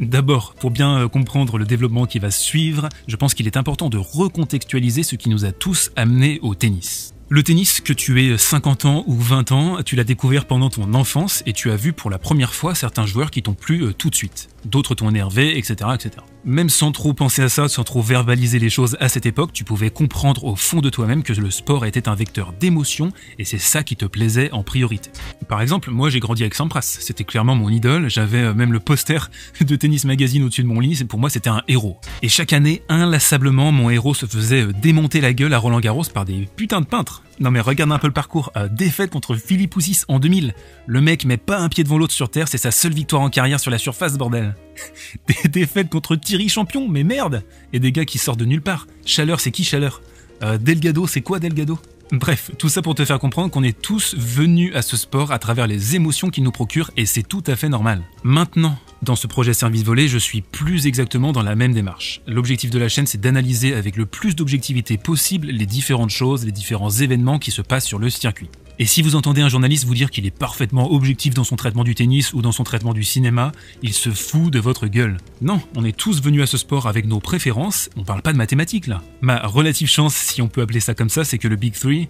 D'abord, 0.00 0.54
pour 0.54 0.70
bien 0.70 0.98
euh, 0.98 1.08
comprendre 1.08 1.58
le 1.58 1.64
développement 1.64 2.06
qui 2.06 2.18
va 2.18 2.30
suivre, 2.30 2.88
je 3.08 3.16
pense 3.16 3.34
qu'il 3.34 3.46
est 3.46 3.56
important 3.56 3.88
de 3.88 3.98
recontextualiser 3.98 5.02
ce 5.02 5.16
qui 5.16 5.28
nous 5.28 5.44
a 5.44 5.52
tous 5.52 5.90
amenés 5.96 6.38
au 6.42 6.54
tennis. 6.54 7.15
Le 7.28 7.42
tennis, 7.42 7.80
que 7.80 7.92
tu 7.92 8.22
aies 8.22 8.38
50 8.38 8.84
ans 8.84 9.02
ou 9.08 9.18
20 9.18 9.50
ans, 9.50 9.82
tu 9.84 9.96
l'as 9.96 10.04
découvert 10.04 10.44
pendant 10.44 10.70
ton 10.70 10.94
enfance 10.94 11.42
et 11.44 11.52
tu 11.52 11.72
as 11.72 11.76
vu 11.76 11.92
pour 11.92 12.08
la 12.08 12.18
première 12.18 12.54
fois 12.54 12.76
certains 12.76 13.04
joueurs 13.04 13.32
qui 13.32 13.42
t'ont 13.42 13.54
plu 13.54 13.82
euh, 13.82 13.92
tout 13.92 14.10
de 14.10 14.14
suite. 14.14 14.48
D'autres 14.64 14.94
t'ont 14.94 15.10
énervé, 15.10 15.58
etc., 15.58 15.90
etc. 15.94 16.10
Même 16.44 16.68
sans 16.68 16.92
trop 16.92 17.12
penser 17.14 17.42
à 17.42 17.48
ça, 17.48 17.68
sans 17.68 17.82
trop 17.82 18.00
verbaliser 18.00 18.60
les 18.60 18.70
choses 18.70 18.96
à 19.00 19.08
cette 19.08 19.26
époque, 19.26 19.52
tu 19.52 19.64
pouvais 19.64 19.90
comprendre 19.90 20.44
au 20.44 20.54
fond 20.54 20.80
de 20.80 20.88
toi-même 20.88 21.24
que 21.24 21.32
le 21.32 21.50
sport 21.50 21.84
était 21.84 22.08
un 22.08 22.14
vecteur 22.14 22.52
d'émotion 22.52 23.10
et 23.40 23.44
c'est 23.44 23.58
ça 23.58 23.82
qui 23.82 23.96
te 23.96 24.04
plaisait 24.04 24.52
en 24.52 24.62
priorité. 24.62 25.10
Par 25.48 25.60
exemple, 25.60 25.90
moi 25.90 26.10
j'ai 26.10 26.20
grandi 26.20 26.44
avec 26.44 26.54
Sampras, 26.54 26.98
c'était 27.00 27.24
clairement 27.24 27.56
mon 27.56 27.68
idole, 27.68 28.08
j'avais 28.08 28.42
euh, 28.42 28.54
même 28.54 28.72
le 28.72 28.78
poster 28.78 29.30
de 29.60 29.74
Tennis 29.74 30.04
Magazine 30.04 30.44
au-dessus 30.44 30.62
de 30.62 30.68
mon 30.68 30.78
lit, 30.78 31.02
pour 31.08 31.18
moi 31.18 31.30
c'était 31.30 31.50
un 31.50 31.62
héros. 31.66 31.98
Et 32.22 32.28
chaque 32.28 32.52
année, 32.52 32.82
inlassablement, 32.88 33.72
mon 33.72 33.90
héros 33.90 34.14
se 34.14 34.26
faisait 34.26 34.62
euh, 34.62 34.72
démonter 34.72 35.20
la 35.20 35.32
gueule 35.32 35.54
à 35.54 35.58
Roland 35.58 35.80
Garros 35.80 36.04
par 36.14 36.24
des 36.24 36.48
putains 36.54 36.80
de 36.80 36.86
peintres. 36.86 37.15
Non 37.40 37.50
mais 37.50 37.60
regarde 37.60 37.92
un 37.92 37.98
peu 37.98 38.06
le 38.06 38.12
parcours. 38.12 38.52
Euh, 38.56 38.68
défaite 38.68 39.10
contre 39.10 39.34
Philippe 39.36 39.72
Poussis 39.72 40.02
en 40.08 40.18
2000. 40.18 40.54
Le 40.86 41.00
mec 41.00 41.24
met 41.24 41.36
pas 41.36 41.58
un 41.58 41.68
pied 41.68 41.84
devant 41.84 41.98
l'autre 41.98 42.12
sur 42.12 42.30
terre, 42.30 42.48
c'est 42.48 42.58
sa 42.58 42.70
seule 42.70 42.94
victoire 42.94 43.22
en 43.22 43.30
carrière 43.30 43.60
sur 43.60 43.70
la 43.70 43.78
surface, 43.78 44.16
bordel. 44.16 44.54
Des 45.28 45.48
défaites 45.48 45.90
contre 45.90 46.16
Thierry 46.16 46.48
Champion, 46.48 46.88
mais 46.88 47.04
merde 47.04 47.42
Et 47.72 47.80
des 47.80 47.92
gars 47.92 48.04
qui 48.04 48.18
sortent 48.18 48.40
de 48.40 48.44
nulle 48.44 48.62
part. 48.62 48.86
Chaleur, 49.04 49.40
c'est 49.40 49.50
qui 49.50 49.64
Chaleur? 49.64 50.02
Euh, 50.42 50.58
Delgado, 50.58 51.06
c'est 51.06 51.22
quoi 51.22 51.38
Delgado? 51.38 51.78
Bref, 52.12 52.52
tout 52.58 52.68
ça 52.68 52.82
pour 52.82 52.94
te 52.94 53.04
faire 53.04 53.18
comprendre 53.18 53.50
qu'on 53.50 53.64
est 53.64 53.80
tous 53.80 54.14
venus 54.16 54.74
à 54.76 54.82
ce 54.82 54.96
sport 54.96 55.32
à 55.32 55.38
travers 55.38 55.66
les 55.66 55.96
émotions 55.96 56.30
qu'il 56.30 56.44
nous 56.44 56.52
procure 56.52 56.90
et 56.96 57.04
c'est 57.04 57.24
tout 57.24 57.42
à 57.46 57.56
fait 57.56 57.68
normal. 57.68 58.02
Maintenant, 58.22 58.78
dans 59.02 59.16
ce 59.16 59.26
projet 59.26 59.54
service 59.54 59.82
volé, 59.82 60.06
je 60.06 60.18
suis 60.18 60.40
plus 60.40 60.86
exactement 60.86 61.32
dans 61.32 61.42
la 61.42 61.56
même 61.56 61.72
démarche. 61.72 62.22
L'objectif 62.26 62.70
de 62.70 62.78
la 62.78 62.88
chaîne, 62.88 63.06
c'est 63.06 63.20
d'analyser 63.20 63.74
avec 63.74 63.96
le 63.96 64.06
plus 64.06 64.36
d'objectivité 64.36 64.98
possible 64.98 65.48
les 65.48 65.66
différentes 65.66 66.10
choses, 66.10 66.44
les 66.44 66.52
différents 66.52 66.90
événements 66.90 67.38
qui 67.38 67.50
se 67.50 67.62
passent 67.62 67.86
sur 67.86 67.98
le 67.98 68.08
circuit. 68.08 68.48
Et 68.78 68.84
si 68.84 69.00
vous 69.00 69.16
entendez 69.16 69.40
un 69.40 69.48
journaliste 69.48 69.86
vous 69.86 69.94
dire 69.94 70.10
qu'il 70.10 70.26
est 70.26 70.30
parfaitement 70.30 70.92
objectif 70.92 71.32
dans 71.32 71.44
son 71.44 71.56
traitement 71.56 71.82
du 71.82 71.94
tennis 71.94 72.34
ou 72.34 72.42
dans 72.42 72.52
son 72.52 72.62
traitement 72.62 72.92
du 72.92 73.04
cinéma, 73.04 73.52
il 73.82 73.94
se 73.94 74.10
fout 74.10 74.52
de 74.52 74.58
votre 74.58 74.86
gueule. 74.86 75.16
Non, 75.40 75.62
on 75.76 75.84
est 75.84 75.96
tous 75.96 76.20
venus 76.20 76.42
à 76.42 76.46
ce 76.46 76.58
sport 76.58 76.86
avec 76.86 77.06
nos 77.06 77.18
préférences, 77.18 77.88
on 77.96 78.04
parle 78.04 78.20
pas 78.20 78.32
de 78.32 78.38
mathématiques 78.38 78.86
là. 78.86 79.02
Ma 79.22 79.38
relative 79.46 79.88
chance, 79.88 80.14
si 80.14 80.42
on 80.42 80.48
peut 80.48 80.60
appeler 80.60 80.80
ça 80.80 80.94
comme 80.94 81.08
ça, 81.08 81.24
c'est 81.24 81.38
que 81.38 81.48
le 81.48 81.56
Big 81.56 81.72
Three, 81.72 82.08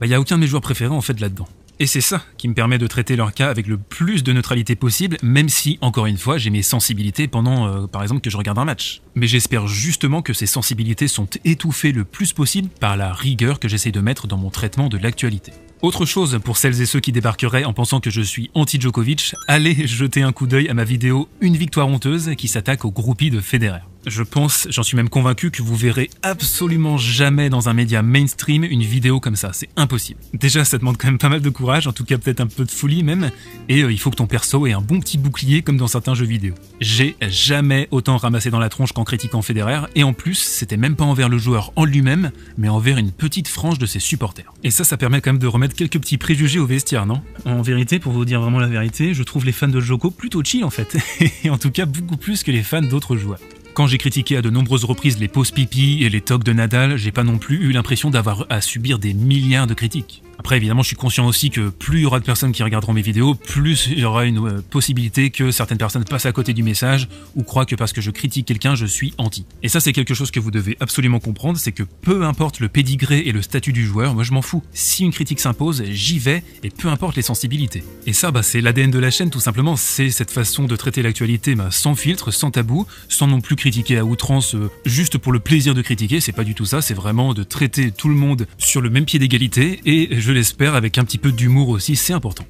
bah 0.00 0.06
y 0.06 0.14
a 0.14 0.20
aucun 0.20 0.36
de 0.36 0.40
mes 0.40 0.48
joueurs 0.48 0.62
préférés 0.62 0.94
en 0.94 1.02
fait 1.02 1.20
là-dedans. 1.20 1.46
Et 1.82 1.86
c'est 1.86 2.02
ça 2.02 2.22
qui 2.36 2.46
me 2.46 2.52
permet 2.52 2.76
de 2.76 2.86
traiter 2.86 3.16
leur 3.16 3.32
cas 3.32 3.48
avec 3.48 3.66
le 3.66 3.78
plus 3.78 4.22
de 4.22 4.34
neutralité 4.34 4.76
possible, 4.76 5.16
même 5.22 5.48
si, 5.48 5.78
encore 5.80 6.04
une 6.04 6.18
fois, 6.18 6.36
j'ai 6.36 6.50
mes 6.50 6.60
sensibilités 6.60 7.26
pendant, 7.26 7.66
euh, 7.66 7.86
par 7.86 8.02
exemple, 8.02 8.20
que 8.20 8.28
je 8.28 8.36
regarde 8.36 8.58
un 8.58 8.66
match. 8.66 9.00
Mais 9.14 9.26
j'espère 9.26 9.66
justement 9.66 10.20
que 10.20 10.34
ces 10.34 10.44
sensibilités 10.44 11.08
sont 11.08 11.26
étouffées 11.46 11.92
le 11.92 12.04
plus 12.04 12.34
possible 12.34 12.68
par 12.68 12.98
la 12.98 13.14
rigueur 13.14 13.58
que 13.58 13.66
j'essaie 13.66 13.92
de 13.92 14.00
mettre 14.00 14.26
dans 14.26 14.36
mon 14.36 14.50
traitement 14.50 14.90
de 14.90 14.98
l'actualité. 14.98 15.52
Autre 15.80 16.04
chose 16.04 16.38
pour 16.44 16.58
celles 16.58 16.82
et 16.82 16.86
ceux 16.86 17.00
qui 17.00 17.12
débarqueraient 17.12 17.64
en 17.64 17.72
pensant 17.72 18.00
que 18.00 18.10
je 18.10 18.20
suis 18.20 18.50
anti-Djokovic, 18.52 19.34
allez 19.48 19.86
jeter 19.86 20.20
un 20.20 20.32
coup 20.32 20.46
d'œil 20.46 20.68
à 20.68 20.74
ma 20.74 20.84
vidéo 20.84 21.30
Une 21.40 21.56
victoire 21.56 21.88
honteuse 21.88 22.32
qui 22.36 22.48
s'attaque 22.48 22.84
au 22.84 22.90
groupie 22.90 23.30
de 23.30 23.40
Federer. 23.40 23.80
Je 24.06 24.22
pense, 24.22 24.66
j'en 24.70 24.82
suis 24.82 24.96
même 24.96 25.10
convaincu, 25.10 25.50
que 25.50 25.62
vous 25.62 25.76
verrez 25.76 26.08
absolument 26.22 26.96
jamais 26.96 27.50
dans 27.50 27.68
un 27.68 27.74
média 27.74 28.02
mainstream 28.02 28.64
une 28.64 28.82
vidéo 28.82 29.20
comme 29.20 29.36
ça. 29.36 29.50
C'est 29.52 29.68
impossible. 29.76 30.20
Déjà, 30.32 30.64
ça 30.64 30.78
demande 30.78 30.96
quand 30.96 31.08
même 31.08 31.18
pas 31.18 31.28
mal 31.28 31.42
de 31.42 31.50
courage, 31.50 31.86
en 31.86 31.92
tout 31.92 32.04
cas 32.04 32.16
peut-être 32.16 32.40
un 32.40 32.46
peu 32.46 32.64
de 32.64 32.70
folie 32.70 33.02
même, 33.02 33.30
et 33.68 33.82
euh, 33.82 33.92
il 33.92 33.98
faut 33.98 34.10
que 34.10 34.16
ton 34.16 34.26
perso 34.26 34.66
ait 34.66 34.72
un 34.72 34.80
bon 34.80 35.00
petit 35.00 35.18
bouclier 35.18 35.60
comme 35.62 35.76
dans 35.76 35.86
certains 35.86 36.14
jeux 36.14 36.24
vidéo. 36.24 36.54
J'ai 36.80 37.14
jamais 37.20 37.88
autant 37.90 38.16
ramassé 38.16 38.50
dans 38.50 38.58
la 38.58 38.70
tronche 38.70 38.92
qu'en 38.92 39.04
critiquant 39.04 39.42
Federer, 39.42 39.80
et 39.94 40.02
en 40.02 40.14
plus, 40.14 40.36
c'était 40.36 40.78
même 40.78 40.96
pas 40.96 41.04
envers 41.04 41.28
le 41.28 41.36
joueur 41.36 41.72
en 41.76 41.84
lui-même, 41.84 42.30
mais 42.56 42.68
envers 42.68 42.96
une 42.96 43.12
petite 43.12 43.48
frange 43.48 43.78
de 43.78 43.86
ses 43.86 44.00
supporters. 44.00 44.52
Et 44.64 44.70
ça, 44.70 44.84
ça 44.84 44.96
permet 44.96 45.20
quand 45.20 45.32
même 45.32 45.40
de 45.40 45.46
remettre 45.46 45.74
quelques 45.74 45.98
petits 45.98 46.18
préjugés 46.18 46.58
au 46.58 46.66
vestiaire, 46.66 47.04
non? 47.04 47.20
En 47.44 47.60
vérité, 47.60 47.98
pour 47.98 48.12
vous 48.12 48.24
dire 48.24 48.40
vraiment 48.40 48.60
la 48.60 48.66
vérité, 48.66 49.12
je 49.12 49.22
trouve 49.22 49.44
les 49.44 49.52
fans 49.52 49.68
de 49.68 49.80
Joko 49.80 50.10
plutôt 50.10 50.42
chill 50.42 50.64
en 50.64 50.70
fait, 50.70 50.96
et 51.44 51.50
en 51.50 51.58
tout 51.58 51.70
cas 51.70 51.84
beaucoup 51.84 52.16
plus 52.16 52.42
que 52.42 52.50
les 52.50 52.62
fans 52.62 52.82
d'autres 52.82 53.16
joueurs. 53.16 53.40
Quand 53.74 53.86
j'ai 53.86 53.98
critiqué 53.98 54.36
à 54.36 54.42
de 54.42 54.50
nombreuses 54.50 54.84
reprises 54.84 55.18
les 55.18 55.28
pauses 55.28 55.52
pipi 55.52 56.02
et 56.02 56.08
les 56.08 56.20
tocs 56.20 56.44
de 56.44 56.52
Nadal, 56.52 56.96
j'ai 56.96 57.12
pas 57.12 57.24
non 57.24 57.38
plus 57.38 57.56
eu 57.56 57.72
l'impression 57.72 58.10
d'avoir 58.10 58.46
à 58.50 58.60
subir 58.60 58.98
des 58.98 59.14
milliards 59.14 59.66
de 59.66 59.74
critiques. 59.74 60.22
Après, 60.40 60.56
évidemment, 60.56 60.80
je 60.80 60.86
suis 60.86 60.96
conscient 60.96 61.26
aussi 61.26 61.50
que 61.50 61.68
plus 61.68 61.98
il 61.98 62.02
y 62.04 62.06
aura 62.06 62.18
de 62.18 62.24
personnes 62.24 62.52
qui 62.52 62.62
regarderont 62.62 62.94
mes 62.94 63.02
vidéos, 63.02 63.34
plus 63.34 63.88
il 63.92 63.98
y 63.98 64.06
aura 64.06 64.24
une 64.24 64.38
euh, 64.38 64.62
possibilité 64.70 65.28
que 65.28 65.50
certaines 65.50 65.76
personnes 65.76 66.04
passent 66.04 66.24
à 66.24 66.32
côté 66.32 66.54
du 66.54 66.62
message 66.62 67.08
ou 67.36 67.42
croient 67.42 67.66
que 67.66 67.74
parce 67.74 67.92
que 67.92 68.00
je 68.00 68.10
critique 68.10 68.46
quelqu'un, 68.46 68.74
je 68.74 68.86
suis 68.86 69.12
anti. 69.18 69.44
Et 69.62 69.68
ça, 69.68 69.80
c'est 69.80 69.92
quelque 69.92 70.14
chose 70.14 70.30
que 70.30 70.40
vous 70.40 70.50
devez 70.50 70.78
absolument 70.80 71.20
comprendre, 71.20 71.58
c'est 71.58 71.72
que 71.72 71.82
peu 71.82 72.24
importe 72.24 72.60
le 72.60 72.70
pédigré 72.70 73.18
et 73.18 73.32
le 73.32 73.42
statut 73.42 73.74
du 73.74 73.84
joueur, 73.84 74.14
moi 74.14 74.24
je 74.24 74.32
m'en 74.32 74.40
fous. 74.40 74.62
Si 74.72 75.04
une 75.04 75.12
critique 75.12 75.40
s'impose, 75.40 75.84
j'y 75.90 76.18
vais 76.18 76.42
et 76.62 76.70
peu 76.70 76.88
importe 76.88 77.16
les 77.16 77.22
sensibilités. 77.22 77.84
Et 78.06 78.14
ça, 78.14 78.30
bah, 78.30 78.42
c'est 78.42 78.62
l'ADN 78.62 78.90
de 78.90 78.98
la 78.98 79.10
chaîne 79.10 79.28
tout 79.28 79.40
simplement, 79.40 79.76
c'est 79.76 80.08
cette 80.08 80.30
façon 80.30 80.64
de 80.64 80.74
traiter 80.74 81.02
l'actualité 81.02 81.54
bah, 81.54 81.68
sans 81.70 81.94
filtre, 81.94 82.30
sans 82.30 82.50
tabou, 82.50 82.86
sans 83.10 83.26
non 83.26 83.42
plus 83.42 83.56
critiquer 83.56 83.98
à 83.98 84.06
outrance 84.06 84.54
euh, 84.54 84.70
juste 84.86 85.18
pour 85.18 85.32
le 85.32 85.38
plaisir 85.40 85.74
de 85.74 85.82
critiquer, 85.82 86.20
c'est 86.20 86.32
pas 86.32 86.44
du 86.44 86.54
tout 86.54 86.64
ça, 86.64 86.80
c'est 86.80 86.94
vraiment 86.94 87.34
de 87.34 87.42
traiter 87.42 87.90
tout 87.90 88.08
le 88.08 88.14
monde 88.14 88.46
sur 88.56 88.80
le 88.80 88.88
même 88.88 89.04
pied 89.04 89.18
d'égalité 89.18 89.80
et 89.84 90.18
je 90.18 90.29
l'espère, 90.30 90.74
avec 90.74 90.98
un 90.98 91.04
petit 91.04 91.18
peu 91.18 91.32
d'humour 91.32 91.68
aussi, 91.68 91.96
c'est 91.96 92.12
important. 92.12 92.44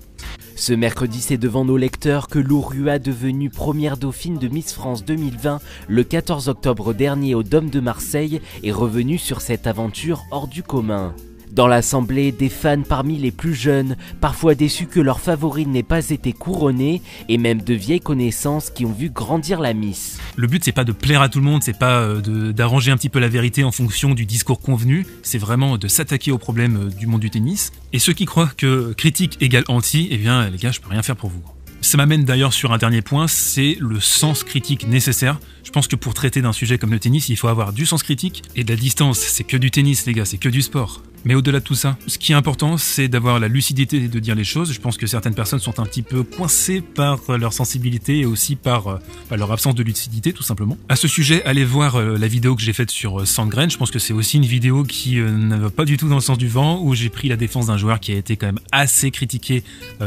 Ce 0.57 0.73
mercredi, 0.73 1.21
c'est 1.21 1.39
devant 1.39 1.65
nos 1.65 1.77
lecteurs 1.77 2.29
que 2.29 2.39
Rua, 2.39 2.99
devenue 2.99 3.49
première 3.49 3.97
dauphine 3.97 4.39
de 4.39 4.49
Miss 4.49 4.73
France 4.73 5.05
2020 5.05 5.61
le 5.89 6.05
14 6.05 6.49
octobre 6.49 6.93
dernier 6.93 7.35
au 7.35 7.43
Dôme 7.43 7.71
de 7.71 7.81
Marseille, 7.81 8.43
est 8.63 8.73
revenue 8.73 9.19
sur 9.19 9.41
cette 9.41 9.67
aventure 9.67 10.25
hors 10.31 10.49
du 10.49 10.63
commun. 10.63 11.15
Dans 11.53 11.67
l'assemblée, 11.67 12.31
des 12.31 12.49
fans 12.49 12.83
parmi 12.83 13.19
les 13.19 13.33
plus 13.33 13.55
jeunes, 13.55 13.97
parfois 14.21 14.55
déçus 14.55 14.87
que 14.87 15.01
leur 15.01 15.21
favori 15.21 15.67
n'ait 15.67 15.83
pas 15.83 16.11
été 16.11 16.33
couronné, 16.33 17.03
et 17.29 17.39
même 17.39 17.61
de 17.63 17.75
vieilles 17.75 18.01
connaissances 18.01 18.71
qui 18.71 18.85
ont 18.87 18.93
vu 18.93 19.11
grandir 19.11 19.61
la 19.61 19.75
Miss. 19.75 20.19
Le 20.37 20.47
but 20.47 20.65
c'est 20.65 20.73
pas 20.73 20.85
de 20.85 20.93
plaire 20.93 21.23
à 21.23 21.29
tout 21.29 21.41
le 21.41 21.45
monde, 21.45 21.63
c'est 21.65 21.79
pas 21.79 22.01
euh, 22.01 22.53
d'arranger 22.53 22.93
un 22.93 22.97
petit 22.97 23.09
peu 23.09 23.19
la 23.19 23.29
vérité 23.29 23.65
en 23.65 23.73
fonction 23.73 24.15
du 24.15 24.27
discours 24.27 24.61
convenu, 24.61 25.07
c'est 25.23 25.39
vraiment 25.39 25.77
de 25.77 25.89
s'attaquer 25.89 26.31
aux 26.31 26.39
problèmes 26.39 26.77
euh, 26.77 26.89
du 26.89 27.07
monde 27.07 27.21
du 27.21 27.31
tennis. 27.31 27.73
Et 27.93 27.99
ceux 27.99 28.13
qui 28.13 28.27
croient 28.27 28.51
que 28.57 28.93
critique 28.93 29.37
égale 29.41 29.65
anti, 29.69 30.09
eh 30.11 30.19
bien 30.19 30.49
les 30.49 30.59
gars, 30.59 30.71
je 30.71 30.81
peux 30.81 30.91
rien 30.91 31.03
faire 31.03 31.17
pour 31.17 31.31
vous. 31.31 31.43
Ça 31.83 31.97
m'amène 31.97 32.25
d'ailleurs 32.25 32.53
sur 32.53 32.73
un 32.73 32.79
dernier 32.79 33.01
point, 33.01 33.27
c'est 33.27 33.77
le 33.81 34.01
sens 34.01 34.45
critique 34.45 34.87
nécessaire. 34.87 35.41
Je 35.65 35.71
pense 35.71 35.89
que 35.89 35.97
pour 35.97 36.15
traiter 36.15 36.43
d'un 36.43 36.53
sujet 36.53 36.79
comme 36.79 36.91
le 36.91 36.99
tennis, 36.99 37.29
il 37.31 37.37
faut 37.37 37.49
avoir 37.49 37.73
du 37.73 37.87
sens 37.87 38.03
critique 38.03 38.43
et 38.55 38.65
de 38.65 38.71
la 38.71 38.79
distance. 38.79 39.19
C'est 39.19 39.45
que 39.45 39.57
du 39.57 39.71
tennis, 39.71 40.07
les 40.07 40.13
gars, 40.13 40.27
c'est 40.27 40.37
que 40.37 40.49
du 40.49 40.63
sport. 40.63 41.03
Mais 41.25 41.35
au-delà 41.35 41.61
de 41.61 41.65
tout 41.65 41.75
ça, 41.75 41.99
ce 42.07 42.19
qui 42.19 42.33
est 42.33 42.35
important, 42.35 42.79
c'est 42.79 43.09
d'avoir 43.09 43.39
la 43.39 43.49
lucidité 43.49 44.09
de 44.09 44.19
dire 44.19 44.35
les 44.35 44.45
choses. 44.45 44.73
Je 44.73 44.81
pense 44.81 44.97
que 44.97 45.07
certaines 45.07 45.35
personnes 45.35 45.59
sont 45.59 45.79
un 45.79 45.85
petit 45.85 46.03
peu 46.03 46.23
coincées 46.23 46.81
par 46.81 47.21
leur 47.37 47.53
sensibilité 47.53 48.21
et 48.21 48.25
aussi 48.25 48.57
par, 48.57 48.89
euh, 48.89 48.99
par 49.29 49.37
leur 49.37 49.53
absence 49.53 49.75
de 49.75 49.83
lucidité, 49.83 50.33
tout 50.33 50.43
simplement. 50.43 50.79
À 50.89 50.97
ce 50.97 51.09
sujet, 51.09 51.43
allez 51.45 51.65
voir 51.65 51.97
euh, 51.97 52.17
la 52.17 52.27
vidéo 52.27 52.57
que 52.57 52.63
j'ai 52.63 52.73
faite 52.73 52.91
sur 52.91 53.21
euh, 53.21 53.25
Sandgren. 53.27 53.71
Je 53.71 53.77
pense 53.77 53.91
que 53.91 53.99
c'est 53.99 54.15
aussi 54.15 54.39
une 54.39 54.47
vidéo 54.47 54.83
qui 54.85 55.17
ne 55.17 55.57
va 55.57 55.71
pas 55.71 55.85
du 55.85 55.97
tout 55.97 56.09
dans 56.09 56.15
le 56.15 56.21
sens 56.21 56.39
du 56.39 56.49
vent, 56.49 56.81
où 56.83 56.95
j'ai 56.95 57.11
pris 57.11 57.29
la 57.29 57.37
défense 57.37 57.67
d'un 57.67 57.77
joueur 57.77 58.01
qui 58.01 58.13
a 58.13 58.17
été 58.17 58.37
quand 58.37 58.47
même 58.47 58.61
assez 58.73 59.11
critiqué 59.11 59.63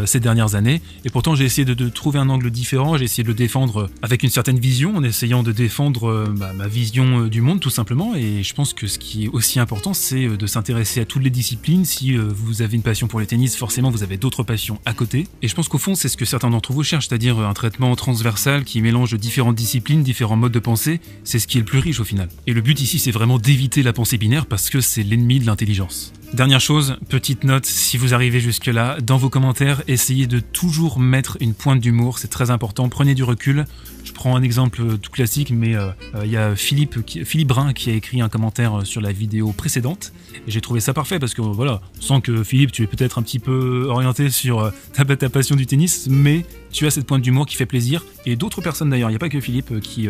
ces 0.06 0.20
dernières 0.20 0.56
années. 0.56 0.82
Et 1.06 1.10
pourtant, 1.10 1.36
j'ai 1.36 1.46
essayé 1.46 1.66
de, 1.66 1.74
de, 1.74 1.90
trouver 1.90 2.20
un 2.20 2.30
angle 2.30 2.50
différent. 2.50 2.98
J'ai 2.98 3.06
essayé 3.06 3.24
de 3.24 3.28
le 3.28 3.34
défendre 3.34 3.90
avec 4.02 4.24
une 4.24 4.30
certaine 4.30 4.60
vision, 4.60 4.96
en 4.96 5.04
essayant 5.04 5.44
de 5.44 5.52
défendre 5.52 6.28
bah, 6.36 6.52
ma 6.54 6.68
vision 6.68 7.28
du 7.28 7.42
monde, 7.42 7.60
tout 7.60 7.70
simplement. 7.70 8.16
Et 8.16 8.44
je 8.44 8.54
pense 8.54 8.74
que 8.74 8.88
ce 8.88 8.98
qui 8.98 9.26
est 9.26 9.30
aussi 9.30 9.60
important, 9.60 9.94
c'est 9.94 10.28
de 10.28 10.48
s'intéresser 10.48 11.02
à 11.02 11.03
toutes 11.06 11.24
les 11.24 11.30
disciplines. 11.30 11.86
Si 11.86 12.16
vous 12.16 12.62
avez 12.62 12.76
une 12.76 12.82
passion 12.82 13.08
pour 13.08 13.20
le 13.20 13.26
tennis, 13.26 13.56
forcément, 13.56 13.90
vous 13.90 14.04
avez 14.04 14.18
d'autres 14.18 14.44
passions 14.44 14.80
à 14.86 14.94
côté. 14.94 15.28
Et 15.42 15.48
je 15.48 15.56
pense 15.56 15.68
qu'au 15.68 15.78
fond, 15.78 15.96
c'est 15.96 16.10
ce 16.10 16.18
que 16.18 16.26
certains 16.26 16.50
d'entre 16.50 16.74
vous 16.74 16.84
cherchent, 16.84 17.08
c'est-à-dire 17.08 17.40
un 17.40 17.54
traitement 17.54 17.96
transversal 17.96 18.64
qui 18.64 18.82
mélange 18.82 19.14
différentes 19.16 19.56
disciplines, 19.56 20.04
différents 20.04 20.36
modes 20.36 20.52
de 20.52 20.60
pensée. 20.60 21.00
C'est 21.24 21.40
ce 21.40 21.48
qui 21.48 21.58
est 21.58 21.62
le 21.62 21.66
plus 21.66 21.80
riche 21.80 22.00
au 22.00 22.04
final. 22.04 22.30
Et 22.48 22.54
le 22.54 22.62
but 22.62 22.80
ici, 22.80 23.00
c'est 23.00 23.12
vraiment 23.12 23.40
d'éviter 23.40 23.84
la 23.84 23.94
pensée 23.94 24.18
binaire 24.18 24.46
parce 24.46 24.70
que 24.70 24.82
c'est 24.82 25.04
l'ennemi 25.04 25.40
de 25.40 25.46
l'intelligence. 25.46 26.14
Dernière 26.34 26.60
chose, 26.60 26.98
petite 27.10 27.44
note, 27.44 27.68
si 27.68 27.96
vous 27.96 28.16
arrivez 28.16 28.40
jusque-là, 28.40 28.98
dans 29.02 29.18
vos 29.18 29.30
commentaires, 29.30 29.84
essayez 29.88 30.26
de 30.26 30.40
toujours 30.40 30.98
mettre 30.98 31.38
une 31.42 31.54
pointe 31.54 31.80
d'humour, 31.80 32.18
c'est 32.18 32.28
très 32.28 32.50
important, 32.50 32.90
prenez 32.90 33.14
du 33.14 33.24
recul. 33.24 33.66
Je 34.04 34.14
prends 34.14 34.36
un 34.36 34.42
exemple 34.42 34.98
tout 34.98 35.12
classique, 35.12 35.52
mais 35.52 35.76
euh, 35.76 35.90
euh, 36.16 36.26
il 36.26 36.32
y 36.32 36.38
a 36.38 36.56
Philippe, 36.56 37.08
Philippe 37.24 37.50
Brun 37.50 37.74
qui 37.74 37.92
a 37.92 37.94
écrit 37.94 38.20
un 38.20 38.30
commentaire 38.30 38.84
sur 38.84 39.00
la 39.00 39.12
vidéo 39.12 39.52
précédente, 39.52 40.12
et 40.48 40.50
j'ai 40.50 40.60
trouvé 40.60 40.80
ça 40.80 40.92
parfait 40.92 41.20
parce 41.20 41.36
que 41.36 41.42
voilà, 41.44 41.82
sans 42.00 42.20
que 42.20 42.44
Philippe, 42.44 42.72
tu 42.72 42.82
es 42.82 42.88
peut-être 42.88 43.20
un 43.20 43.22
petit 43.22 43.38
peu 43.38 43.86
orienté 43.88 44.32
sur 44.32 44.60
euh, 44.60 44.72
ta, 44.94 45.30
passion 45.30 45.56
du 45.56 45.68
tennis, 45.68 46.08
mais 46.10 46.48
tu 46.72 46.88
as 46.88 46.90
cette 46.90 47.06
pointe 47.06 47.22
d'humour 47.22 47.46
qui 47.46 47.58
fait 47.58 47.68
plaisir, 47.68 48.04
et 48.26 48.36
d'autres 48.36 48.62
personnes 48.62 48.90
d'ailleurs, 48.90 49.12
il 49.12 49.14
n'y 49.14 49.18
a 49.18 49.20
pas 49.20 49.30
que 49.30 49.40
Philippe 49.40 49.80
qui 49.82 50.10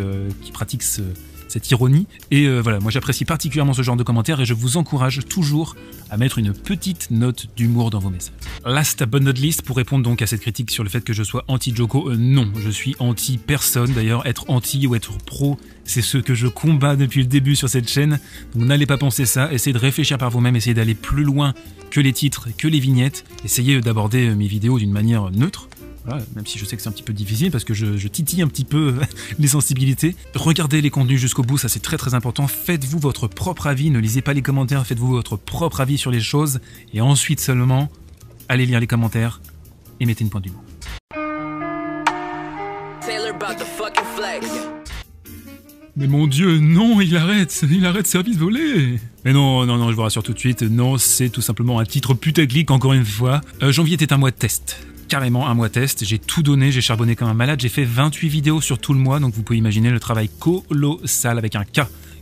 pratique 0.53 0.83
ce, 0.83 1.01
cette 1.53 1.69
ironie. 1.69 2.07
Et 2.31 2.47
euh, 2.47 2.61
voilà, 2.61 2.79
moi 2.79 2.89
j'apprécie 2.89 3.25
particulièrement 3.25 3.73
ce 3.73 3.83
genre 3.83 3.95
de 3.95 4.03
commentaires 4.03 4.41
et 4.41 4.45
je 4.45 4.55
vous 4.55 4.77
encourage 4.77 5.21
toujours 5.29 5.75
à 6.09 6.17
mettre 6.17 6.39
une 6.39 6.51
petite 6.51 7.11
note 7.11 7.47
d'humour 7.55 7.91
dans 7.91 7.99
vos 7.99 8.09
messages. 8.09 8.33
Last 8.65 9.03
but 9.05 9.21
not 9.21 9.33
least, 9.33 9.61
pour 9.61 9.77
répondre 9.77 10.03
donc 10.03 10.21
à 10.23 10.27
cette 10.27 10.41
critique 10.41 10.71
sur 10.71 10.83
le 10.83 10.89
fait 10.89 11.01
que 11.01 11.13
je 11.13 11.21
sois 11.21 11.43
anti-Joko, 11.47 12.09
euh, 12.09 12.15
non, 12.17 12.51
je 12.59 12.69
suis 12.71 12.95
anti-personne. 12.97 13.93
D'ailleurs, 13.93 14.25
être 14.25 14.45
anti 14.47 14.87
ou 14.87 14.95
être 14.95 15.15
pro, 15.25 15.59
c'est 15.85 16.01
ce 16.01 16.17
que 16.17 16.33
je 16.33 16.47
combats 16.47 16.95
depuis 16.95 17.21
le 17.21 17.27
début 17.27 17.55
sur 17.55 17.69
cette 17.69 17.89
chaîne. 17.89 18.19
N'allez 18.55 18.87
pas 18.87 18.97
penser 18.97 19.25
ça, 19.25 19.53
essayez 19.53 19.73
de 19.73 19.79
réfléchir 19.79 20.17
par 20.17 20.31
vous-même, 20.31 20.55
essayez 20.55 20.73
d'aller 20.73 20.95
plus 20.95 21.23
loin 21.23 21.53
que 21.91 22.01
les 22.01 22.13
titres, 22.13 22.47
que 22.57 22.67
les 22.67 22.79
vignettes, 22.79 23.25
essayez 23.45 23.79
d'aborder 23.79 24.29
euh, 24.29 24.35
mes 24.35 24.47
vidéos 24.47 24.79
d'une 24.79 24.91
manière 24.91 25.29
neutre 25.29 25.69
même 26.05 26.45
si 26.45 26.59
je 26.59 26.65
sais 26.65 26.75
que 26.75 26.81
c'est 26.81 26.89
un 26.89 26.91
petit 26.91 27.03
peu 27.03 27.13
difficile 27.13 27.51
parce 27.51 27.63
que 27.63 27.73
je, 27.73 28.07
titille 28.07 28.41
un 28.41 28.47
petit 28.47 28.65
peu 28.65 28.95
les 29.39 29.47
sensibilités. 29.47 30.15
Regardez 30.35 30.81
les 30.81 30.89
contenus 30.89 31.19
jusqu'au 31.19 31.43
bout, 31.43 31.57
ça 31.57 31.69
c'est 31.69 31.79
très 31.79 31.97
très 31.97 32.13
important. 32.13 32.47
Faites-vous 32.47 32.99
votre 32.99 33.27
propre 33.27 33.67
avis, 33.67 33.89
ne 33.89 33.99
lisez 33.99 34.21
pas 34.21 34.33
les 34.33 34.41
commentaires, 34.41 34.85
faites-vous 34.85 35.07
votre 35.07 35.37
propre 35.37 35.81
avis 35.81 35.97
sur 35.97 36.11
les 36.11 36.21
choses 36.21 36.59
et 36.93 37.01
ensuite 37.01 37.39
seulement 37.39 37.89
allez 38.49 38.65
lire 38.65 38.79
les 38.79 38.87
commentaires 38.87 39.41
et 39.99 40.05
mettez 40.05 40.23
une 40.23 40.29
pointe 40.29 40.43
d'humour. 40.43 40.63
Mais 45.95 46.07
mon 46.07 46.25
dieu, 46.25 46.57
non, 46.57 47.01
il 47.01 47.15
arrête, 47.15 47.65
il 47.69 47.85
arrête 47.85 48.07
service 48.07 48.37
volé. 48.37 48.99
Mais 49.25 49.31
non, 49.31 49.65
non, 49.65 49.77
non, 49.77 49.91
je 49.91 49.95
vous 49.95 50.01
rassure 50.01 50.23
tout 50.23 50.33
de 50.33 50.39
suite, 50.39 50.63
non, 50.63 50.97
c'est 50.97 51.29
tout 51.29 51.41
simplement 51.41 51.79
un 51.79 51.85
titre 51.85 52.15
putaclic 52.15 52.71
encore 52.71 52.93
une 52.93 53.05
fois. 53.05 53.41
Euh, 53.61 53.71
janvier 53.71 53.93
était 53.93 54.11
un 54.11 54.17
mois 54.17 54.31
de 54.31 54.35
test 54.35 54.79
carrément 55.13 55.47
un 55.47 55.53
mois 55.53 55.69
test. 55.69 56.03
J'ai 56.05 56.17
tout 56.17 56.41
donné, 56.41 56.71
j'ai 56.71 56.81
charbonné 56.81 57.15
comme 57.15 57.27
un 57.27 57.35
malade. 57.35 57.61
J'ai 57.61 57.69
fait 57.69 57.83
28 57.83 58.29
vidéos 58.29 58.61
sur 58.61 58.79
tout 58.79 58.93
le 58.93 58.99
mois, 58.99 59.19
donc 59.19 59.35
vous 59.35 59.43
pouvez 59.43 59.59
imaginer 59.59 59.91
le 59.91 59.99
travail 59.99 60.27
colossal 60.27 61.37
avec 61.37 61.55
un 61.55 61.65
K 61.65 61.81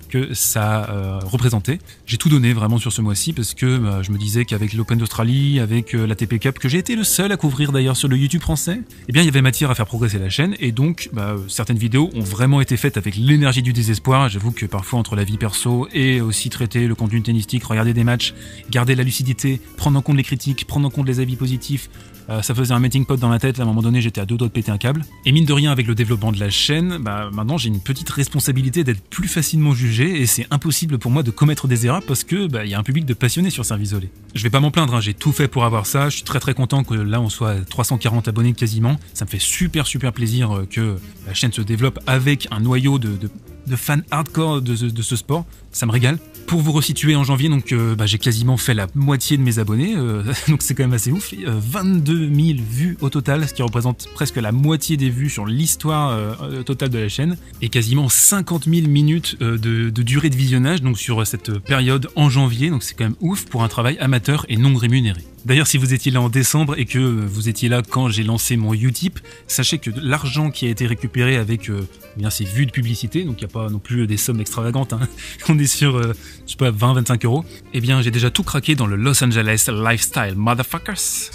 que 0.10 0.34
ça 0.34 0.90
euh, 0.90 1.20
représentait. 1.24 1.80
J'ai 2.06 2.18
tout 2.18 2.28
donné 2.28 2.52
vraiment 2.52 2.80
sur 2.80 2.92
ce 2.92 3.02
mois-ci 3.02 3.32
parce 3.32 3.54
que 3.54 3.78
bah, 3.78 4.02
je 4.02 4.12
me 4.12 4.18
disais 4.18 4.44
qu'avec 4.44 4.74
l'Open 4.74 4.98
d'Australie, 5.00 5.62
avec 5.62 5.96
euh, 5.96 6.06
la 6.06 6.16
TP 6.16 6.38
Cup, 6.38 6.60
que 6.60 6.68
j'ai 6.68 6.80
été 6.80 6.98
le 6.98 7.06
seul 7.06 7.32
à 7.32 7.38
couvrir 7.38 7.72
d'ailleurs 7.72 7.96
sur 7.96 8.10
le 8.10 8.18
YouTube 8.18 8.42
français, 8.42 8.82
eh 9.08 9.12
bien 9.14 9.22
il 9.22 9.26
y 9.26 9.30
avait 9.30 9.42
matière 9.42 9.72
à 9.72 9.76
faire 9.76 9.86
progresser 9.86 10.20
la 10.20 10.28
chaîne 10.28 10.58
et 10.60 10.74
donc 10.74 11.10
bah, 11.14 11.38
certaines 11.48 11.78
vidéos 11.78 12.10
ont 12.14 12.20
vraiment 12.20 12.60
été 12.60 12.76
faites 12.76 12.98
avec 12.98 13.16
l'énergie 13.16 13.62
du 13.62 13.72
désespoir. 13.72 14.28
J'avoue 14.28 14.52
que 14.52 14.66
parfois 14.66 15.00
entre 15.00 15.16
la 15.16 15.24
vie 15.24 15.38
perso 15.38 15.88
et 15.94 16.20
aussi 16.20 16.50
traiter 16.50 16.88
le 16.88 16.96
contenu 16.96 17.22
tennistique, 17.22 17.64
regarder 17.64 17.94
des 17.94 18.04
matchs, 18.04 18.34
garder 18.70 18.96
la 18.96 19.04
lucidité, 19.04 19.62
prendre 19.78 19.98
en 19.98 20.02
compte 20.02 20.18
les 20.18 20.24
critiques, 20.24 20.68
prendre 20.68 20.86
en 20.86 20.90
compte 20.90 21.08
les 21.08 21.22
avis 21.22 21.38
positifs, 21.38 21.90
euh, 22.30 22.42
ça 22.42 22.54
faisait 22.54 22.74
un 22.74 22.80
meeting 22.80 23.06
pot 23.06 23.20
dans 23.20 23.30
la 23.30 23.40
tête. 23.40 23.60
À 23.60 23.64
un 23.64 23.66
moment 23.66 23.82
donné, 23.82 24.02
j'étais 24.02 24.22
à 24.22 24.26
deux 24.26 24.38
doigts 24.38 24.48
de 24.48 24.54
péter 24.54 24.72
un 24.72 24.78
câble. 24.78 25.04
Et 25.26 25.32
mine 25.32 25.46
de 25.46 25.54
rien, 25.54 25.72
avec 25.72 25.88
le 25.88 25.96
développement 25.96 26.32
de 26.32 26.40
la 26.40 26.50
chaîne, 26.50 26.98
bah, 27.00 27.30
maintenant 27.32 27.58
j'ai 27.58 27.70
une 27.70 27.80
petite 27.80 28.10
responsabilité 28.10 28.84
d'être 28.84 29.02
plus 29.02 29.28
facilement 29.28 29.74
jugé 29.74 30.22
et 30.22 30.26
c'est 30.26 30.48
impossible 30.52 30.98
pour 30.98 31.12
moi 31.12 31.24
de 31.24 31.32
commettre 31.32 31.68
des 31.68 31.86
erreurs 31.86 32.04
parce 32.04 32.24
que 32.24 32.48
bah, 32.48 32.66
y 32.66 32.74
a 32.74 32.80
un 32.80 32.84
public 32.84 33.06
de 33.06 33.14
passionnés 33.14 33.50
sur 33.50 33.66
Service 33.66 33.90
Isolé. 33.90 34.10
Je 34.36 34.44
vais 34.44 34.50
pas 34.50 34.60
m'en 34.60 34.72
plaindre, 34.72 34.96
hein, 34.96 35.02
j'ai 35.02 35.14
tout 35.14 35.32
fait 35.32 35.48
pour 35.48 35.66
avoir 35.66 35.86
ça. 35.86 36.10
Je 36.10 36.16
suis 36.18 36.26
très 36.26 36.40
très 36.40 36.54
content 36.54 36.84
que 36.84 36.94
là 36.94 37.20
on 37.22 37.30
soit 37.30 37.52
à 37.52 37.60
340 37.62 38.28
abonnés 38.28 38.54
quasiment. 38.54 38.98
Ça 39.14 39.26
me 39.26 39.30
fait 39.30 39.40
super 39.40 39.88
super 39.88 40.14
plaisir 40.14 40.52
euh, 40.52 40.68
que 40.70 40.98
la 41.28 41.34
chaîne 41.34 41.52
se 41.52 41.62
développe 41.62 42.00
avec 42.08 42.48
un 42.52 42.60
noyau 42.60 43.00
de, 43.00 43.30
fans 43.76 44.02
hardcore 44.12 44.62
de, 44.62 44.76
ce 44.76 45.16
sport. 45.16 45.46
Ça 45.72 45.86
me 45.86 45.92
régale. 45.92 46.18
Pour 46.48 46.60
vous 46.60 46.74
resituer 46.74 47.16
en 47.16 47.24
janvier, 47.24 47.48
donc 47.48 47.72
euh, 47.72 47.96
bah, 47.96 48.06
j'ai 48.06 48.18
quasiment 48.18 48.58
fait 48.58 48.74
la 48.74 48.88
moitié 48.94 49.38
de 49.38 49.42
mes 49.42 49.60
abonnés, 49.60 49.94
euh, 49.96 50.24
donc 50.50 50.62
c'est 50.62 50.76
quand 50.76 50.84
même 50.84 50.94
assez 50.94 51.12
ouf. 51.12 51.34
22 51.46 52.30
000 52.34 52.60
vues 52.70 52.98
au 53.00 53.10
total, 53.10 53.48
ce 53.48 53.54
qui 53.54 53.62
représente 53.62 54.10
presque 54.14 54.36
la 54.36 54.52
moitié 54.52 54.98
des 54.98 55.10
vues 55.10 55.30
sur 55.30 55.46
l'histoire 55.46 56.36
totale 56.66 56.90
de 56.90 57.00
la 57.00 57.08
chaîne, 57.08 57.38
et 57.62 57.70
quasiment 57.70 58.10
50 58.10 58.66
000 58.66 58.88
minutes 58.88 59.40
de, 59.40 59.58
de, 59.58 60.04
durée 60.04 60.30
de 60.30 60.36
visionnage, 60.36 60.82
donc 60.82 60.98
sur 60.98 61.26
cette 61.26 61.58
période 61.60 62.10
en 62.16 62.30
janvier, 62.30 62.70
donc 62.70 62.84
c'est 62.84 62.96
quand 62.96 63.06
même 63.06 63.16
ouf 63.22 63.46
pour 63.46 63.64
un 63.64 63.70
travail 63.70 63.98
amateur 64.00 64.46
et 64.50 64.58
non 64.58 64.76
rémunéré. 64.76 65.22
D'ailleurs, 65.46 65.66
si 65.66 65.78
vous 65.78 65.94
étiez 65.94 66.12
là 66.12 66.22
en 66.22 66.30
décembre 66.30 66.78
et 66.78 66.86
que 66.86 67.00
vous 67.00 67.50
étiez 67.50 67.68
là 67.68 67.82
quand 67.88 68.10
j'ai 68.10 68.24
lancé 68.24 68.58
mon 68.58 68.74
Utip, 68.74 69.20
sachez 69.48 69.80
que 69.80 69.90
l'argent 69.96 70.52
qui 70.52 70.68
a 70.68 70.70
été 70.70 70.86
récupéré 70.86 71.36
avec 71.36 71.70
euh, 71.70 71.88
eh 72.16 72.20
bien 72.20 72.30
ces 72.30 72.46
vues 72.46 72.68
de 72.68 72.72
publicité, 72.72 73.24
donc 73.24 73.42
il 73.42 73.46
n'y 73.46 73.52
a 73.52 73.54
pas 73.54 73.70
non 73.70 73.80
plus 73.80 74.06
des 74.06 74.18
sommes 74.18 74.40
extravagantes, 74.40 74.94
hein. 74.94 75.00
on 75.50 75.58
est 75.58 75.66
sur, 75.66 75.98
euh, 75.98 76.14
pas, 76.60 76.72
20-25 76.72 77.26
euros, 77.26 77.44
eh 77.74 77.82
bien 77.82 78.02
j'ai 78.04 78.12
déjà 78.12 78.30
tout 78.30 78.44
craqué 78.44 78.76
dans 78.76 78.86
le 78.86 78.96
Los 78.96 79.24
Angeles 79.24 79.68
Lifestyle 79.70 80.36
Motherfuckers. 80.36 81.32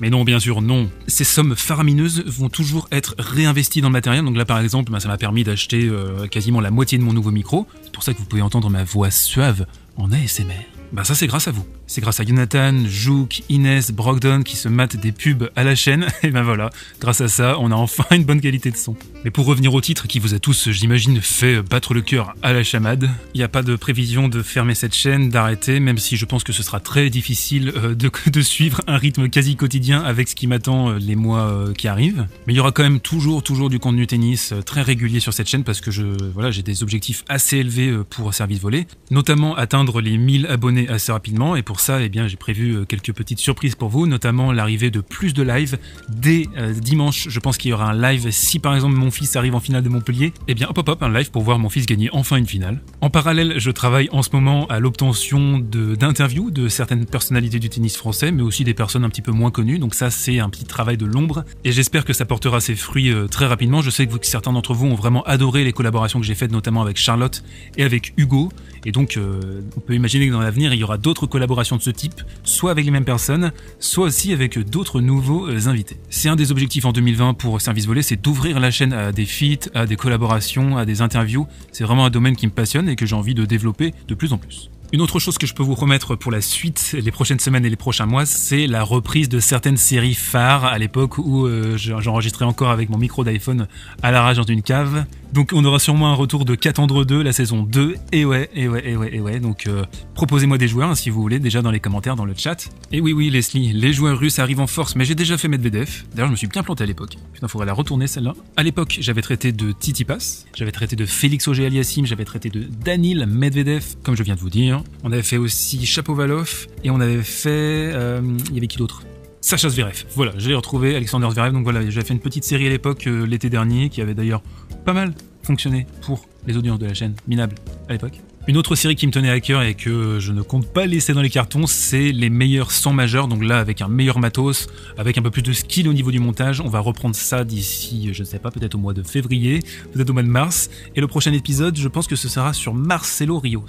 Mais 0.00 0.10
non, 0.10 0.22
bien 0.22 0.38
sûr, 0.38 0.62
non. 0.62 0.88
Ces 1.08 1.24
sommes 1.24 1.56
faramineuses 1.56 2.22
vont 2.24 2.48
toujours 2.48 2.88
être 2.92 3.16
réinvesties 3.18 3.80
dans 3.80 3.88
le 3.88 3.94
matériel. 3.94 4.24
Donc 4.24 4.36
là, 4.36 4.44
par 4.44 4.60
exemple, 4.60 4.92
bah, 4.92 5.00
ça 5.00 5.08
m'a 5.08 5.18
permis 5.18 5.42
d'acheter 5.42 5.88
euh, 5.88 6.28
quasiment 6.28 6.60
la 6.60 6.70
moitié 6.70 6.98
de 6.98 7.02
mon 7.02 7.12
nouveau 7.12 7.32
micro. 7.32 7.66
C'est 7.82 7.90
pour 7.90 8.04
ça 8.04 8.14
que 8.14 8.18
vous 8.18 8.24
pouvez 8.24 8.42
entendre 8.42 8.70
ma 8.70 8.84
voix 8.84 9.10
suave 9.10 9.66
en 9.96 10.12
ASMR. 10.12 10.77
Bah 10.92 11.04
ça 11.04 11.14
c'est 11.14 11.26
grâce 11.26 11.48
à 11.48 11.52
vous. 11.52 11.66
C'est 11.90 12.02
grâce 12.02 12.20
à 12.20 12.24
Jonathan, 12.24 12.74
Jouk, 12.86 13.42
Inès, 13.48 13.92
Brogdon 13.92 14.42
qui 14.42 14.56
se 14.56 14.68
matent 14.68 14.96
des 14.96 15.10
pubs 15.10 15.48
à 15.56 15.64
la 15.64 15.74
chaîne. 15.74 16.06
Et 16.22 16.30
ben 16.30 16.42
voilà, 16.42 16.68
grâce 17.00 17.22
à 17.22 17.28
ça, 17.28 17.56
on 17.58 17.70
a 17.70 17.74
enfin 17.74 18.04
une 18.10 18.24
bonne 18.24 18.42
qualité 18.42 18.70
de 18.70 18.76
son. 18.76 18.94
Mais 19.24 19.30
pour 19.30 19.46
revenir 19.46 19.72
au 19.72 19.80
titre 19.80 20.06
qui 20.06 20.18
vous 20.18 20.34
a 20.34 20.38
tous, 20.38 20.68
j'imagine, 20.70 21.20
fait 21.22 21.62
battre 21.62 21.94
le 21.94 22.02
cœur 22.02 22.34
à 22.42 22.52
la 22.52 22.62
chamade, 22.62 23.08
il 23.32 23.38
n'y 23.38 23.44
a 23.44 23.48
pas 23.48 23.62
de 23.62 23.74
prévision 23.74 24.28
de 24.28 24.42
fermer 24.42 24.74
cette 24.74 24.94
chaîne, 24.94 25.30
d'arrêter, 25.30 25.80
même 25.80 25.96
si 25.96 26.18
je 26.18 26.26
pense 26.26 26.44
que 26.44 26.52
ce 26.52 26.62
sera 26.62 26.78
très 26.78 27.08
difficile 27.08 27.72
euh, 27.74 27.94
de, 27.94 28.10
de 28.30 28.40
suivre 28.42 28.82
un 28.86 28.98
rythme 28.98 29.30
quasi 29.30 29.56
quotidien 29.56 30.02
avec 30.02 30.28
ce 30.28 30.34
qui 30.34 30.46
m'attend 30.46 30.90
euh, 30.90 30.98
les 30.98 31.16
mois 31.16 31.40
euh, 31.40 31.72
qui 31.72 31.88
arrivent. 31.88 32.26
Mais 32.46 32.52
il 32.52 32.56
y 32.56 32.60
aura 32.60 32.72
quand 32.72 32.82
même 32.82 33.00
toujours, 33.00 33.42
toujours 33.42 33.70
du 33.70 33.78
contenu 33.78 34.06
tennis 34.06 34.52
très 34.66 34.82
régulier 34.82 35.20
sur 35.20 35.32
cette 35.32 35.48
chaîne 35.48 35.64
parce 35.64 35.80
que 35.80 35.90
je, 35.90 36.02
voilà, 36.34 36.50
j'ai 36.50 36.62
des 36.62 36.82
objectifs 36.82 37.24
assez 37.30 37.56
élevés 37.56 37.96
pour 38.10 38.34
Service 38.34 38.60
Volé, 38.60 38.86
notamment 39.10 39.56
atteindre 39.56 40.02
les 40.02 40.18
1000 40.18 40.46
abonnés 40.48 40.86
assez 40.88 41.12
rapidement. 41.12 41.56
Et 41.56 41.62
pour 41.62 41.77
ça, 41.80 42.02
eh 42.02 42.08
bien, 42.08 42.26
j'ai 42.26 42.36
prévu 42.36 42.86
quelques 42.86 43.12
petites 43.12 43.38
surprises 43.38 43.74
pour 43.74 43.88
vous, 43.88 44.06
notamment 44.06 44.52
l'arrivée 44.52 44.90
de 44.90 45.00
plus 45.00 45.34
de 45.34 45.42
lives 45.42 45.78
dès 46.08 46.46
dimanche. 46.80 47.28
Je 47.28 47.40
pense 47.40 47.58
qu'il 47.58 47.70
y 47.70 47.74
aura 47.74 47.90
un 47.90 48.00
live 48.00 48.30
si 48.30 48.58
par 48.58 48.74
exemple 48.74 48.96
mon 48.96 49.10
fils 49.10 49.36
arrive 49.36 49.54
en 49.54 49.60
finale 49.60 49.82
de 49.82 49.88
Montpellier. 49.88 50.32
Eh 50.46 50.54
bien, 50.54 50.68
hop 50.68 50.78
hop 50.78 50.88
hop, 50.88 51.02
un 51.02 51.12
live 51.12 51.30
pour 51.30 51.42
voir 51.42 51.58
mon 51.58 51.68
fils 51.68 51.86
gagner 51.86 52.08
enfin 52.12 52.36
une 52.36 52.46
finale. 52.46 52.80
En 53.00 53.10
parallèle, 53.10 53.54
je 53.58 53.70
travaille 53.70 54.08
en 54.12 54.22
ce 54.22 54.30
moment 54.32 54.66
à 54.66 54.80
l'obtention 54.80 55.58
d'interviews 55.58 56.50
de, 56.50 56.68
certaines 56.68 57.06
personnalités 57.06 57.58
du 57.58 57.68
tennis 57.68 57.96
français, 57.96 58.30
mais 58.30 58.42
aussi 58.42 58.64
des 58.64 58.74
personnes 58.74 59.04
un 59.04 59.10
petit 59.10 59.22
peu 59.22 59.32
moins 59.32 59.50
connues. 59.50 59.78
Donc 59.78 59.94
ça, 59.94 60.10
c'est 60.10 60.38
un 60.38 60.48
petit 60.48 60.64
travail 60.64 60.96
de 60.96 61.06
l'ombre. 61.06 61.44
Et 61.64 61.72
j'espère 61.72 62.04
que 62.04 62.12
ça 62.12 62.24
portera 62.24 62.60
ses 62.60 62.74
fruits 62.74 63.10
euh, 63.10 63.26
très 63.26 63.46
rapidement. 63.46 63.82
Je 63.82 63.90
sais 63.90 64.06
que, 64.06 64.14
certains 64.22 64.52
d'entre 64.52 64.74
vous 64.74 64.86
ont 64.86 64.94
vraiment 64.94 65.22
adoré 65.24 65.64
les 65.64 65.72
collaborations 65.72 66.20
que 66.20 66.26
j'ai 66.26 66.34
faites, 66.34 66.52
notamment 66.52 66.82
avec 66.82 66.96
Charlotte 66.96 67.42
et 67.76 67.84
avec 67.84 68.12
Hugo. 68.16 68.50
Et 68.88 68.90
donc, 68.90 69.18
euh, 69.18 69.60
on 69.76 69.80
peut 69.80 69.94
imaginer 69.94 70.28
que 70.28 70.32
dans 70.32 70.40
l'avenir, 70.40 70.72
il 70.72 70.80
y 70.80 70.82
aura 70.82 70.96
d'autres 70.96 71.26
collaborations 71.26 71.48
collaboration 71.48 71.76
de 71.76 71.82
ce 71.82 71.90
type, 71.90 72.22
soit 72.42 72.70
avec 72.70 72.86
les 72.86 72.90
mêmes 72.90 73.04
personnes, 73.04 73.52
soit 73.80 74.06
aussi 74.06 74.32
avec 74.32 74.58
d'autres 74.58 75.02
nouveaux 75.02 75.46
euh, 75.46 75.68
invités. 75.68 75.98
C'est 76.08 76.30
un 76.30 76.36
des 76.36 76.52
objectifs 76.52 76.86
en 76.86 76.92
2020 76.92 77.34
pour 77.34 77.60
Service 77.60 77.86
Volé, 77.86 78.00
c'est 78.00 78.16
d'ouvrir 78.16 78.60
la 78.60 78.70
chaîne 78.70 78.94
à 78.94 79.12
des 79.12 79.26
feats, 79.26 79.68
à 79.74 79.84
des 79.84 79.96
collaborations, 79.96 80.78
à 80.78 80.86
des 80.86 81.02
interviews. 81.02 81.46
C'est 81.70 81.84
vraiment 81.84 82.06
un 82.06 82.10
domaine 82.10 82.34
qui 82.34 82.46
me 82.46 82.52
passionne 82.52 82.88
et 82.88 82.96
que 82.96 83.04
j'ai 83.04 83.14
envie 83.14 83.34
de 83.34 83.44
développer 83.44 83.92
de 84.08 84.14
plus 84.14 84.32
en 84.32 84.38
plus. 84.38 84.70
Une 84.90 85.02
autre 85.02 85.18
chose 85.18 85.36
que 85.36 85.46
je 85.46 85.52
peux 85.52 85.62
vous 85.62 85.74
promettre 85.74 86.16
pour 86.16 86.32
la 86.32 86.40
suite, 86.40 86.96
les 86.98 87.10
prochaines 87.10 87.40
semaines 87.40 87.66
et 87.66 87.68
les 87.68 87.76
prochains 87.76 88.06
mois, 88.06 88.24
c'est 88.24 88.66
la 88.66 88.82
reprise 88.82 89.28
de 89.28 89.38
certaines 89.38 89.76
séries 89.76 90.14
phares 90.14 90.64
à 90.64 90.78
l'époque 90.78 91.18
où 91.18 91.44
euh, 91.44 91.76
j'enregistrais 91.76 92.46
encore 92.46 92.70
avec 92.70 92.88
mon 92.88 92.96
micro 92.96 93.22
d'iPhone 93.22 93.68
à 94.02 94.10
la 94.10 94.22
rage 94.22 94.38
dans 94.38 94.44
une 94.44 94.62
cave. 94.62 95.04
Donc 95.34 95.50
on 95.52 95.62
aura 95.66 95.78
sûrement 95.78 96.08
un 96.08 96.14
retour 96.14 96.46
de 96.46 96.54
Catandre 96.54 97.04
2, 97.04 97.22
la 97.22 97.34
saison 97.34 97.64
2. 97.64 97.96
Et 98.12 98.24
ouais, 98.24 98.48
et 98.54 98.66
ouais, 98.66 98.82
et 98.82 98.96
ouais, 98.96 99.14
et 99.14 99.20
ouais. 99.20 99.40
Donc 99.40 99.66
euh, 99.66 99.84
proposez-moi 100.14 100.56
des 100.56 100.68
joueurs 100.68 100.88
hein, 100.88 100.94
si 100.94 101.10
vous 101.10 101.20
voulez, 101.20 101.38
déjà 101.38 101.60
dans 101.60 101.70
les 101.70 101.80
commentaires, 101.80 102.16
dans 102.16 102.24
le 102.24 102.32
chat. 102.34 102.70
Et 102.90 103.02
oui, 103.02 103.12
oui, 103.12 103.28
Leslie, 103.28 103.74
les 103.74 103.92
joueurs 103.92 104.18
russes 104.18 104.38
arrivent 104.38 104.60
en 104.60 104.66
force, 104.66 104.96
mais 104.96 105.04
j'ai 105.04 105.14
déjà 105.14 105.36
fait 105.36 105.48
Medvedev. 105.48 106.04
D'ailleurs, 106.14 106.28
je 106.28 106.32
me 106.32 106.36
suis 106.36 106.46
bien 106.46 106.62
planté 106.62 106.84
à 106.84 106.86
l'époque. 106.86 107.16
Putain, 107.34 107.46
faudrait 107.46 107.66
la 107.66 107.74
retourner 107.74 108.06
celle-là. 108.06 108.32
À 108.56 108.62
l'époque, 108.62 108.96
j'avais 109.02 109.20
traité 109.20 109.52
de 109.52 109.72
Titi 109.72 110.06
Pass, 110.06 110.46
j'avais 110.56 110.72
traité 110.72 110.96
de 110.96 111.04
Félix 111.04 111.46
Auger 111.46 111.68
j'avais 112.04 112.24
traité 112.24 112.48
de 112.48 112.64
Danil 112.82 113.26
Medvedev, 113.26 113.84
comme 114.02 114.16
je 114.16 114.22
viens 114.22 114.34
de 114.34 114.40
vous 114.40 114.48
dire. 114.48 114.77
On 115.04 115.12
avait 115.12 115.22
fait 115.22 115.36
aussi 115.36 115.84
Chapovalov, 115.86 116.66
et 116.84 116.90
on 116.90 117.00
avait 117.00 117.22
fait. 117.22 117.90
Euh, 117.92 118.20
il 118.48 118.54
y 118.54 118.58
avait 118.58 118.66
qui 118.66 118.78
d'autre? 118.78 119.02
Sacha 119.40 119.68
Zverev. 119.68 120.04
Voilà, 120.14 120.32
j'ai 120.36 120.54
retrouvé 120.54 120.96
Alexander 120.96 121.28
Zverev. 121.30 121.52
Donc 121.52 121.64
voilà, 121.64 121.88
j'avais 121.88 122.06
fait 122.06 122.14
une 122.14 122.20
petite 122.20 122.44
série 122.44 122.66
à 122.66 122.70
l'époque, 122.70 123.06
euh, 123.06 123.24
l'été 123.24 123.50
dernier, 123.50 123.88
qui 123.88 124.00
avait 124.00 124.14
d'ailleurs 124.14 124.42
pas 124.84 124.92
mal 124.92 125.14
fonctionné 125.42 125.86
pour 126.02 126.26
les 126.46 126.56
audiences 126.56 126.78
de 126.78 126.86
la 126.86 126.94
chaîne, 126.94 127.14
minable 127.26 127.54
à 127.88 127.92
l'époque. 127.92 128.20
Une 128.48 128.56
autre 128.56 128.74
série 128.76 128.96
qui 128.96 129.06
me 129.06 129.12
tenait 129.12 129.28
à 129.28 129.40
cœur 129.40 129.62
et 129.62 129.74
que 129.74 130.18
je 130.20 130.32
ne 130.32 130.40
compte 130.40 130.66
pas 130.72 130.86
laisser 130.86 131.12
dans 131.12 131.20
les 131.20 131.28
cartons, 131.28 131.66
c'est 131.66 132.12
les 132.12 132.30
meilleurs 132.30 132.70
100 132.70 132.94
majeurs. 132.94 133.28
Donc 133.28 133.44
là, 133.44 133.58
avec 133.58 133.82
un 133.82 133.88
meilleur 133.88 134.18
matos, 134.18 134.68
avec 134.96 135.18
un 135.18 135.22
peu 135.22 135.30
plus 135.30 135.42
de 135.42 135.52
skill 135.52 135.86
au 135.86 135.92
niveau 135.92 136.10
du 136.10 136.18
montage, 136.18 136.62
on 136.62 136.68
va 136.68 136.80
reprendre 136.80 137.14
ça 137.14 137.44
d'ici, 137.44 138.08
je 138.14 138.22
ne 138.22 138.26
sais 138.26 138.38
pas, 138.38 138.50
peut-être 138.50 138.74
au 138.74 138.78
mois 138.78 138.94
de 138.94 139.02
février, 139.02 139.60
peut-être 139.92 140.08
au 140.08 140.14
mois 140.14 140.22
de 140.22 140.28
mars. 140.28 140.70
Et 140.96 141.02
le 141.02 141.06
prochain 141.06 141.34
épisode, 141.34 141.76
je 141.76 141.88
pense 141.88 142.06
que 142.06 142.16
ce 142.16 142.28
sera 142.28 142.54
sur 142.54 142.72
Marcelo 142.72 143.38
Rios. 143.38 143.66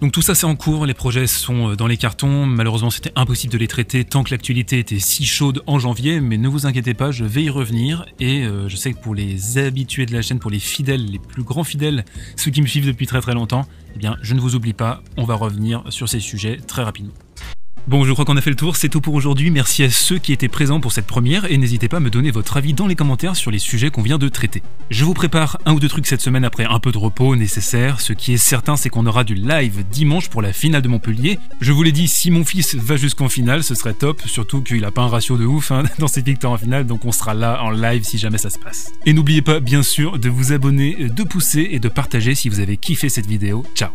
Donc 0.00 0.12
tout 0.12 0.22
ça 0.22 0.34
c'est 0.34 0.44
en 0.44 0.56
cours, 0.56 0.86
les 0.86 0.94
projets 0.94 1.26
sont 1.26 1.70
euh, 1.70 1.76
dans 1.76 1.86
les 1.86 1.96
cartons, 1.96 2.46
malheureusement 2.46 2.90
c'était 2.90 3.12
impossible 3.16 3.52
de 3.52 3.58
les 3.58 3.68
traiter 3.68 4.04
tant 4.04 4.22
que 4.22 4.32
l'actualité 4.32 4.78
était 4.78 4.98
si 4.98 5.24
chaude 5.24 5.62
en 5.66 5.78
janvier, 5.78 6.20
mais 6.20 6.36
ne 6.36 6.48
vous 6.48 6.66
inquiétez 6.66 6.94
pas, 6.94 7.10
je 7.10 7.24
vais 7.24 7.44
y 7.44 7.50
revenir. 7.50 8.04
Et 8.20 8.42
euh, 8.42 8.68
je 8.68 8.76
sais 8.76 8.92
que 8.92 8.98
pour 8.98 9.14
les 9.14 9.56
habitués 9.56 10.04
de 10.04 10.12
la 10.12 10.20
chaîne, 10.20 10.40
pour 10.40 10.50
les 10.50 10.58
fidèles, 10.58 11.06
les 11.06 11.18
plus 11.18 11.42
grands 11.42 11.64
fidèles, 11.64 12.04
ceux 12.36 12.50
qui 12.50 12.60
me 12.60 12.66
suivent 12.66 12.86
depuis 12.86 13.06
très 13.06 13.20
très 13.20 13.34
longtemps, 13.34 13.66
eh 13.94 13.98
bien 13.98 14.16
je 14.20 14.34
ne 14.34 14.40
vous 14.40 14.56
oublie 14.56 14.74
pas, 14.74 15.02
on 15.16 15.24
va 15.24 15.36
revenir 15.36 15.84
sur 15.88 16.08
ces 16.08 16.20
sujets 16.20 16.58
très 16.58 16.82
rapidement. 16.82 17.14
Bon, 17.86 18.02
je 18.06 18.12
crois 18.12 18.24
qu'on 18.24 18.38
a 18.38 18.40
fait 18.40 18.48
le 18.48 18.56
tour, 18.56 18.76
c'est 18.76 18.88
tout 18.88 19.02
pour 19.02 19.12
aujourd'hui. 19.12 19.50
Merci 19.50 19.82
à 19.82 19.90
ceux 19.90 20.16
qui 20.16 20.32
étaient 20.32 20.48
présents 20.48 20.80
pour 20.80 20.90
cette 20.90 21.06
première 21.06 21.50
et 21.52 21.58
n'hésitez 21.58 21.86
pas 21.86 21.98
à 21.98 22.00
me 22.00 22.08
donner 22.08 22.30
votre 22.30 22.56
avis 22.56 22.72
dans 22.72 22.86
les 22.86 22.94
commentaires 22.94 23.36
sur 23.36 23.50
les 23.50 23.58
sujets 23.58 23.90
qu'on 23.90 24.00
vient 24.00 24.16
de 24.16 24.28
traiter. 24.30 24.62
Je 24.88 25.04
vous 25.04 25.12
prépare 25.12 25.58
un 25.66 25.74
ou 25.74 25.80
deux 25.80 25.88
trucs 25.88 26.06
cette 26.06 26.22
semaine 26.22 26.46
après 26.46 26.64
un 26.64 26.78
peu 26.78 26.92
de 26.92 26.98
repos 26.98 27.36
nécessaire. 27.36 28.00
Ce 28.00 28.14
qui 28.14 28.32
est 28.32 28.38
certain, 28.38 28.76
c'est 28.76 28.88
qu'on 28.88 29.04
aura 29.04 29.22
du 29.22 29.34
live 29.34 29.84
dimanche 29.90 30.30
pour 30.30 30.40
la 30.40 30.54
finale 30.54 30.80
de 30.80 30.88
Montpellier. 30.88 31.38
Je 31.60 31.72
vous 31.72 31.82
l'ai 31.82 31.92
dit, 31.92 32.08
si 32.08 32.30
mon 32.30 32.46
fils 32.46 32.74
va 32.74 32.96
jusqu'en 32.96 33.28
finale, 33.28 33.62
ce 33.62 33.74
serait 33.74 33.92
top, 33.92 34.22
surtout 34.24 34.62
qu'il 34.62 34.82
a 34.86 34.90
pas 34.90 35.02
un 35.02 35.08
ratio 35.08 35.36
de 35.36 35.44
ouf 35.44 35.70
hein, 35.70 35.82
dans 35.98 36.08
ses 36.08 36.22
victoires 36.22 36.54
en 36.54 36.58
finale, 36.58 36.86
donc 36.86 37.04
on 37.04 37.12
sera 37.12 37.34
là 37.34 37.62
en 37.62 37.70
live 37.70 38.02
si 38.02 38.16
jamais 38.16 38.38
ça 38.38 38.48
se 38.48 38.58
passe. 38.58 38.92
Et 39.04 39.12
n'oubliez 39.12 39.42
pas, 39.42 39.60
bien 39.60 39.82
sûr, 39.82 40.18
de 40.18 40.30
vous 40.30 40.52
abonner, 40.52 41.08
de 41.10 41.22
pousser 41.22 41.68
et 41.72 41.80
de 41.80 41.88
partager 41.90 42.34
si 42.34 42.48
vous 42.48 42.60
avez 42.60 42.78
kiffé 42.78 43.10
cette 43.10 43.26
vidéo. 43.26 43.62
Ciao 43.74 43.90